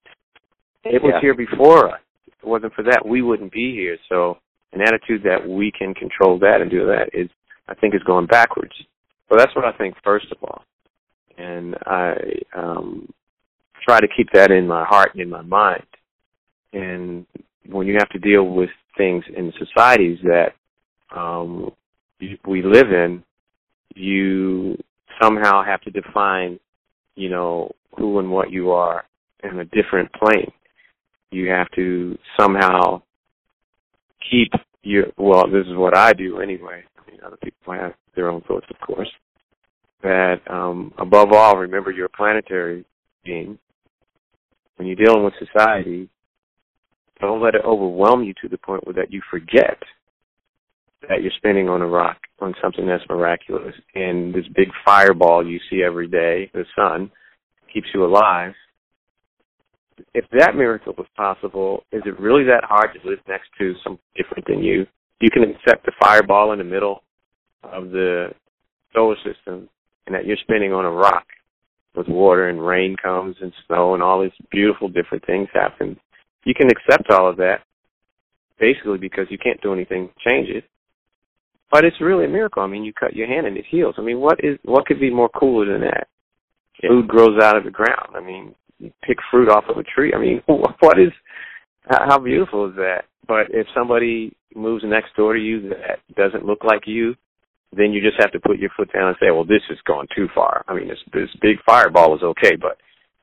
It 0.85 1.03
was 1.03 1.11
yeah. 1.15 1.19
here 1.19 1.33
before 1.33 1.93
us. 1.93 1.99
it 2.25 2.47
wasn't 2.47 2.73
for 2.73 2.83
that, 2.83 3.05
we 3.05 3.21
wouldn't 3.21 3.51
be 3.51 3.73
here. 3.73 3.97
So 4.07 4.37
an 4.71 4.79
attitude 4.79 5.23
that 5.23 5.45
we 5.45 5.73
can 5.77 5.93
control 5.93 6.39
that 6.39 6.61
and 6.61 6.71
do 6.71 6.85
that 6.85 7.09
is, 7.11 7.29
I 7.67 7.73
think, 7.75 7.93
is 7.93 8.03
going 8.03 8.27
backwards. 8.27 8.71
So 9.27 9.35
that's 9.37 9.53
what 9.57 9.65
I 9.65 9.73
think 9.73 9.95
first 10.05 10.27
of 10.31 10.37
all, 10.41 10.63
and 11.37 11.75
I 11.85 12.13
um, 12.55 13.11
try 13.85 13.99
to 13.99 14.07
keep 14.15 14.29
that 14.31 14.49
in 14.49 14.65
my 14.65 14.85
heart 14.85 15.09
and 15.13 15.21
in 15.21 15.29
my 15.29 15.41
mind. 15.41 15.83
And 16.71 17.25
when 17.69 17.87
you 17.87 17.95
have 17.99 18.09
to 18.09 18.19
deal 18.19 18.45
with 18.45 18.69
things 18.97 19.25
in 19.35 19.51
societies 19.59 20.19
that 20.23 20.53
um, 21.13 21.71
we 22.47 22.63
live 22.63 22.89
in, 22.89 23.21
you 23.95 24.77
somehow 25.21 25.63
have 25.63 25.81
to 25.81 25.91
define, 25.91 26.59
you 27.15 27.29
know, 27.29 27.71
who 27.97 28.19
and 28.19 28.31
what 28.31 28.51
you 28.51 28.71
are 28.71 29.05
in 29.43 29.59
a 29.59 29.65
different 29.65 30.11
plane. 30.13 30.51
You 31.31 31.49
have 31.49 31.69
to 31.71 32.17
somehow 32.39 33.01
keep 34.29 34.51
your, 34.83 35.05
well, 35.17 35.47
this 35.47 35.65
is 35.67 35.75
what 35.75 35.97
I 35.97 36.13
do 36.13 36.39
anyway. 36.39 36.83
I 36.97 37.11
mean, 37.11 37.19
other 37.25 37.37
people 37.37 37.73
have 37.73 37.93
their 38.15 38.29
own 38.29 38.41
thoughts, 38.41 38.67
of 38.69 38.79
course. 38.85 39.09
That, 40.01 40.41
um, 40.49 40.93
above 40.97 41.31
all, 41.31 41.57
remember 41.57 41.91
you're 41.91 42.07
a 42.07 42.09
planetary 42.09 42.85
being. 43.23 43.57
When 44.75 44.87
you're 44.87 44.97
dealing 44.97 45.23
with 45.23 45.33
society, 45.39 46.09
don't 47.21 47.41
let 47.41 47.55
it 47.55 47.63
overwhelm 47.63 48.23
you 48.23 48.33
to 48.41 48.49
the 48.49 48.57
point 48.57 48.85
where 48.85 48.95
that 48.95 49.11
you 49.11 49.21
forget 49.31 49.77
that 51.07 51.21
you're 51.21 51.31
spinning 51.37 51.69
on 51.69 51.81
a 51.81 51.87
rock 51.87 52.17
on 52.43 52.53
something 52.61 52.85
that's 52.85 53.03
miraculous. 53.09 53.73
And 53.95 54.33
this 54.33 54.45
big 54.55 54.69
fireball 54.85 55.45
you 55.45 55.59
see 55.69 55.81
every 55.83 56.07
day, 56.07 56.49
the 56.53 56.65
sun, 56.75 57.11
keeps 57.73 57.87
you 57.93 58.05
alive. 58.05 58.53
If 60.13 60.25
that 60.37 60.55
miracle 60.55 60.93
was 60.97 61.07
possible, 61.15 61.83
is 61.91 62.01
it 62.05 62.19
really 62.19 62.43
that 62.45 62.63
hard 62.63 62.89
to 62.93 63.09
live 63.09 63.19
next 63.27 63.47
to 63.59 63.73
some 63.83 63.99
different 64.15 64.45
than 64.47 64.63
you? 64.63 64.85
You 65.21 65.29
can 65.31 65.43
accept 65.43 65.85
the 65.85 65.93
fireball 66.01 66.51
in 66.51 66.57
the 66.57 66.63
middle 66.63 67.03
of 67.63 67.91
the 67.91 68.29
solar 68.93 69.15
system 69.17 69.69
and 70.05 70.15
that 70.15 70.25
you're 70.25 70.37
spinning 70.41 70.73
on 70.73 70.85
a 70.85 70.91
rock 70.91 71.25
with 71.95 72.07
water 72.07 72.49
and 72.49 72.65
rain 72.65 72.95
comes 73.01 73.35
and 73.41 73.53
snow 73.67 73.93
and 73.93 74.03
all 74.03 74.21
these 74.21 74.31
beautiful 74.51 74.89
different 74.89 75.25
things 75.25 75.47
happen. 75.53 75.97
You 76.43 76.53
can 76.53 76.67
accept 76.67 77.11
all 77.11 77.29
of 77.29 77.37
that 77.37 77.61
basically 78.59 78.97
because 78.97 79.27
you 79.29 79.37
can't 79.37 79.61
do 79.61 79.73
anything 79.73 80.07
to 80.07 80.13
change 80.29 80.49
it. 80.49 80.63
But 81.73 81.85
it's 81.85 81.99
really 81.99 82.25
a 82.25 82.29
miracle. 82.29 82.61
I 82.61 82.67
mean, 82.67 82.83
you 82.83 82.93
cut 82.93 83.15
your 83.15 83.25
hand 83.25 83.47
and 83.47 83.57
it 83.57 83.65
heals. 83.67 83.95
I 83.97 84.01
mean, 84.01 84.19
what 84.19 84.39
is 84.43 84.59
what 84.63 84.85
could 84.85 84.99
be 84.99 85.09
more 85.09 85.29
cooler 85.29 85.65
than 85.65 85.81
that? 85.81 86.07
Food 86.87 87.07
grows 87.07 87.41
out 87.41 87.57
of 87.57 87.63
the 87.63 87.71
ground. 87.71 88.13
I 88.13 88.21
mean, 88.21 88.53
you 88.77 88.91
pick 89.03 89.17
fruit 89.31 89.49
off 89.49 89.63
of 89.67 89.77
a 89.77 89.83
tree. 89.83 90.13
I 90.15 90.19
mean, 90.19 90.43
what 90.45 90.99
is 90.99 91.11
how 91.89 92.19
beautiful 92.19 92.69
is 92.69 92.75
that? 92.75 93.05
But 93.27 93.47
if 93.49 93.65
somebody 93.75 94.35
moves 94.55 94.83
next 94.85 95.15
door 95.15 95.33
to 95.33 95.39
you 95.39 95.69
that 95.69 95.97
doesn't 96.15 96.45
look 96.45 96.63
like 96.63 96.83
you, 96.85 97.15
then 97.75 97.91
you 97.91 98.01
just 98.01 98.21
have 98.21 98.31
to 98.33 98.39
put 98.39 98.59
your 98.59 98.69
foot 98.77 98.93
down 98.93 99.07
and 99.07 99.17
say, 99.19 99.31
"Well, 99.31 99.43
this 99.43 99.63
has 99.69 99.79
gone 99.87 100.05
too 100.15 100.27
far." 100.35 100.63
I 100.67 100.75
mean, 100.75 100.89
this 100.89 100.99
this 101.11 101.29
big 101.41 101.57
fireball 101.65 102.15
is 102.15 102.21
okay, 102.21 102.55
but 102.55 102.77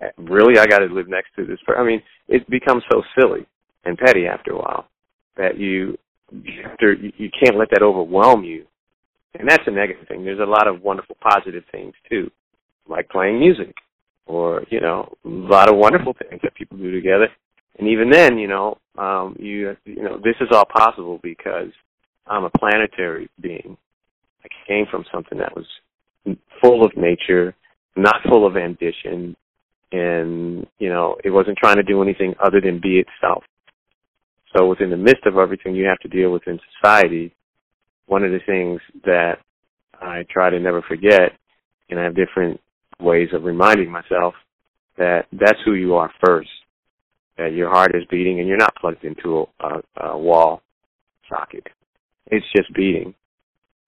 uh, 0.05 0.09
really, 0.19 0.59
I 0.59 0.67
got 0.67 0.81
to 0.81 0.87
live 0.87 1.09
next 1.09 1.37
to 1.37 1.47
this. 1.47 1.61
I 1.69 1.85
mean, 1.85 2.03
it 2.27 2.51
becomes 2.51 2.83
so 2.91 3.01
silly 3.17 3.47
and 3.85 3.97
petty 3.97 4.27
after 4.27 4.51
a 4.51 4.59
while 4.59 4.89
that 5.37 5.57
you 5.57 5.97
after 6.65 6.93
you, 6.93 7.13
you 7.17 7.31
can't 7.43 7.57
let 7.57 7.71
that 7.71 7.83
overwhelm 7.83 8.45
you. 8.45 8.67
And 9.39 9.49
that's 9.49 9.63
a 9.67 9.71
negative 9.71 10.09
thing. 10.09 10.25
There's 10.25 10.41
a 10.41 10.45
lot 10.45 10.67
of 10.67 10.83
wonderful 10.83 11.17
positive 11.21 11.65
things 11.71 11.95
too, 12.09 12.31
like 12.89 13.09
playing 13.09 13.39
music 13.39 13.75
or, 14.27 14.65
you 14.71 14.81
know, 14.81 15.13
a 15.25 15.29
lot 15.29 15.69
of 15.69 15.77
wonderful 15.77 16.15
things 16.15 16.41
that 16.43 16.55
people 16.55 16.79
do 16.79 16.91
together. 16.91 17.29
And 17.79 17.89
even 17.89 18.11
then, 18.11 18.39
you 18.39 18.49
know, 18.49 18.79
um 18.99 19.37
you 19.39 19.77
you 19.85 20.03
know, 20.03 20.19
this 20.19 20.37
is 20.41 20.49
all 20.53 20.65
possible 20.65 21.21
because 21.23 21.71
I'm 22.27 22.45
a 22.45 22.51
planetary 22.51 23.29
being. 23.41 23.77
I 24.45 24.49
came 24.67 24.87
from 24.91 25.05
something 25.13 25.39
that 25.39 25.55
was 25.55 25.67
full 26.61 26.85
of 26.85 26.97
nature, 26.97 27.55
not 27.97 28.17
full 28.29 28.47
of 28.47 28.57
ambition, 28.57 29.37
and 29.93 30.67
you 30.79 30.89
know, 30.89 31.17
it 31.25 31.31
wasn't 31.31 31.59
trying 31.59 31.77
to 31.77 31.83
do 31.83 32.03
anything 32.03 32.35
other 32.41 32.61
than 32.61 32.81
be 32.81 33.01
itself. 33.01 33.45
So 34.57 34.67
within 34.67 34.91
the 34.91 34.97
midst 34.97 35.27
of 35.27 35.37
everything 35.37 35.75
you 35.75 35.87
have 35.87 36.01
to 36.01 36.09
deal 36.09 36.33
with 36.33 36.43
in 36.47 36.59
society, 36.81 37.35
one 38.07 38.25
of 38.25 38.33
the 38.33 38.41
things 38.47 38.81
that 39.05 39.37
I 40.01 40.25
try 40.31 40.51
to 40.51 40.59
never 40.59 40.83
forget, 40.83 41.33
and 41.89 42.01
I 42.01 42.05
have 42.05 42.17
different 42.17 42.61
ways 43.01 43.29
of 43.33 43.45
reminding 43.45 43.91
myself 43.91 44.35
that 44.99 45.27
that's 45.33 45.59
who 45.65 45.75
you 45.75 45.95
are 45.95 46.11
first. 46.25 46.51
That 47.39 47.53
your 47.53 47.71
heart 47.71 47.95
is 47.95 48.03
beating 48.11 48.39
and 48.39 48.49
you're 48.49 48.59
not 48.59 48.75
plugged 48.77 49.05
into 49.05 49.47
a, 49.61 49.81
a, 50.03 50.19
wall 50.19 50.63
socket. 51.29 51.67
It's 52.27 52.45
just 52.55 52.73
beating. 52.75 53.15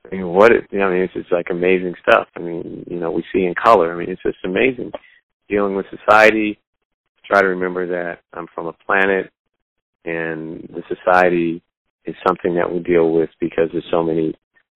I 0.06 0.14
mean, 0.14 0.28
what 0.28 0.52
it, 0.52 0.64
I 0.72 0.88
mean, 0.88 1.02
it's 1.02 1.12
just 1.12 1.30
like 1.30 1.48
amazing 1.50 1.94
stuff. 2.00 2.28
I 2.34 2.40
mean, 2.40 2.84
you 2.88 2.98
know, 2.98 3.10
we 3.10 3.24
see 3.32 3.44
in 3.44 3.54
color. 3.54 3.92
I 3.92 3.98
mean, 3.98 4.08
it's 4.08 4.22
just 4.22 4.38
amazing. 4.44 4.92
Dealing 5.48 5.76
with 5.76 5.86
society, 5.90 6.58
try 7.26 7.42
to 7.42 7.48
remember 7.48 7.86
that 7.88 8.20
I'm 8.32 8.46
from 8.54 8.68
a 8.68 8.72
planet 8.72 9.30
and 10.04 10.68
the 10.72 10.82
society 10.88 11.62
is 12.04 12.14
something 12.26 12.54
that 12.56 12.72
we 12.72 12.80
deal 12.80 13.10
with 13.10 13.30
because 13.40 13.70
there's 13.72 13.88
so 13.90 14.02
many, 14.02 14.34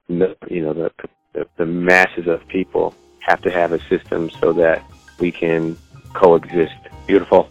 you 0.08 0.62
know, 0.62 0.72
the, 0.72 0.90
the, 1.32 1.46
the 1.56 1.66
masses 1.66 2.26
of 2.28 2.46
people 2.48 2.94
have 3.20 3.42
to 3.42 3.50
have 3.50 3.72
a 3.72 3.80
system 3.88 4.30
so 4.40 4.52
that 4.52 4.82
we 5.18 5.32
can 5.32 5.76
coexist. 6.14 6.74
Beautiful. 7.06 7.48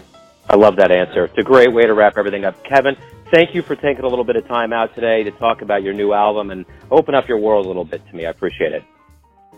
I 0.49 0.55
love 0.55 0.77
that 0.77 0.91
answer. 0.91 1.25
It's 1.25 1.37
a 1.37 1.43
great 1.43 1.73
way 1.73 1.85
to 1.85 1.93
wrap 1.93 2.17
everything 2.17 2.45
up. 2.45 2.63
Kevin, 2.63 2.95
thank 3.31 3.55
you 3.55 3.61
for 3.61 3.75
taking 3.75 4.05
a 4.05 4.07
little 4.07 4.23
bit 4.23 4.35
of 4.35 4.47
time 4.47 4.71
out 4.71 4.93
today 4.95 5.23
to 5.23 5.31
talk 5.31 5.61
about 5.61 5.83
your 5.83 5.93
new 5.93 6.13
album 6.13 6.51
and 6.51 6.65
open 6.91 7.15
up 7.15 7.27
your 7.27 7.39
world 7.39 7.65
a 7.65 7.67
little 7.67 7.83
bit 7.83 8.05
to 8.07 8.15
me. 8.15 8.25
I 8.25 8.29
appreciate 8.29 8.71
it. 8.71 8.83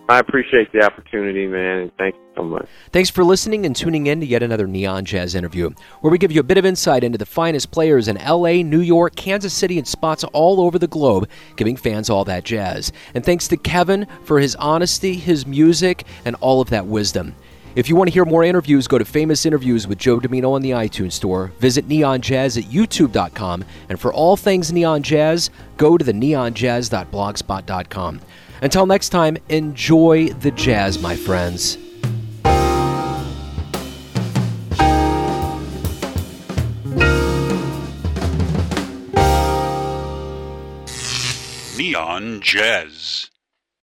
I 0.09 0.19
appreciate 0.19 0.71
the 0.71 0.83
opportunity, 0.83 1.47
man, 1.47 1.79
and 1.79 1.91
thank 1.97 2.15
you 2.15 2.21
so 2.37 2.43
much. 2.43 2.65
Thanks 2.91 3.09
for 3.09 3.25
listening 3.25 3.65
and 3.65 3.75
tuning 3.75 4.07
in 4.07 4.21
to 4.21 4.25
yet 4.25 4.41
another 4.41 4.65
Neon 4.65 5.03
Jazz 5.03 5.35
interview, 5.35 5.69
where 5.99 6.11
we 6.11 6.17
give 6.17 6.31
you 6.31 6.39
a 6.39 6.43
bit 6.43 6.57
of 6.57 6.65
insight 6.65 7.03
into 7.03 7.17
the 7.17 7.25
finest 7.25 7.71
players 7.71 8.07
in 8.07 8.15
LA, 8.15 8.63
New 8.63 8.79
York, 8.79 9.17
Kansas 9.17 9.53
City, 9.53 9.77
and 9.77 9.85
spots 9.85 10.23
all 10.23 10.61
over 10.61 10.79
the 10.79 10.87
globe, 10.87 11.27
giving 11.57 11.75
fans 11.75 12.09
all 12.09 12.23
that 12.23 12.45
jazz. 12.45 12.93
And 13.15 13.25
thanks 13.25 13.49
to 13.49 13.57
Kevin 13.57 14.07
for 14.23 14.39
his 14.39 14.55
honesty, 14.55 15.15
his 15.15 15.45
music, 15.45 16.05
and 16.23 16.37
all 16.39 16.61
of 16.61 16.69
that 16.69 16.85
wisdom. 16.85 17.35
If 17.75 17.89
you 17.89 17.95
want 17.95 18.07
to 18.07 18.13
hear 18.13 18.25
more 18.25 18.45
interviews, 18.45 18.87
go 18.87 18.97
to 18.97 19.05
Famous 19.05 19.45
Interviews 19.45 19.87
with 19.87 19.99
Joe 19.99 20.19
Dimino 20.19 20.53
on 20.53 20.63
the 20.63 20.71
iTunes 20.71 21.11
Store. 21.11 21.51
Visit 21.59 21.87
Neon 21.87 22.21
Jazz 22.21 22.57
at 22.57 22.63
YouTube.com. 22.63 23.63
And 23.89 23.99
for 23.99 24.11
all 24.11 24.35
things 24.35 24.71
Neon 24.71 25.03
Jazz, 25.03 25.51
go 25.77 25.95
to 25.97 26.03
the 26.03 26.13
neonjazz.blogspot.com. 26.13 28.21
Until 28.61 28.85
next 28.85 29.09
time, 29.09 29.37
enjoy 29.49 30.29
the 30.29 30.51
jazz, 30.51 30.99
my 30.99 31.15
friends. 31.15 31.77
Neon 41.77 42.41
Jazz. 42.41 43.29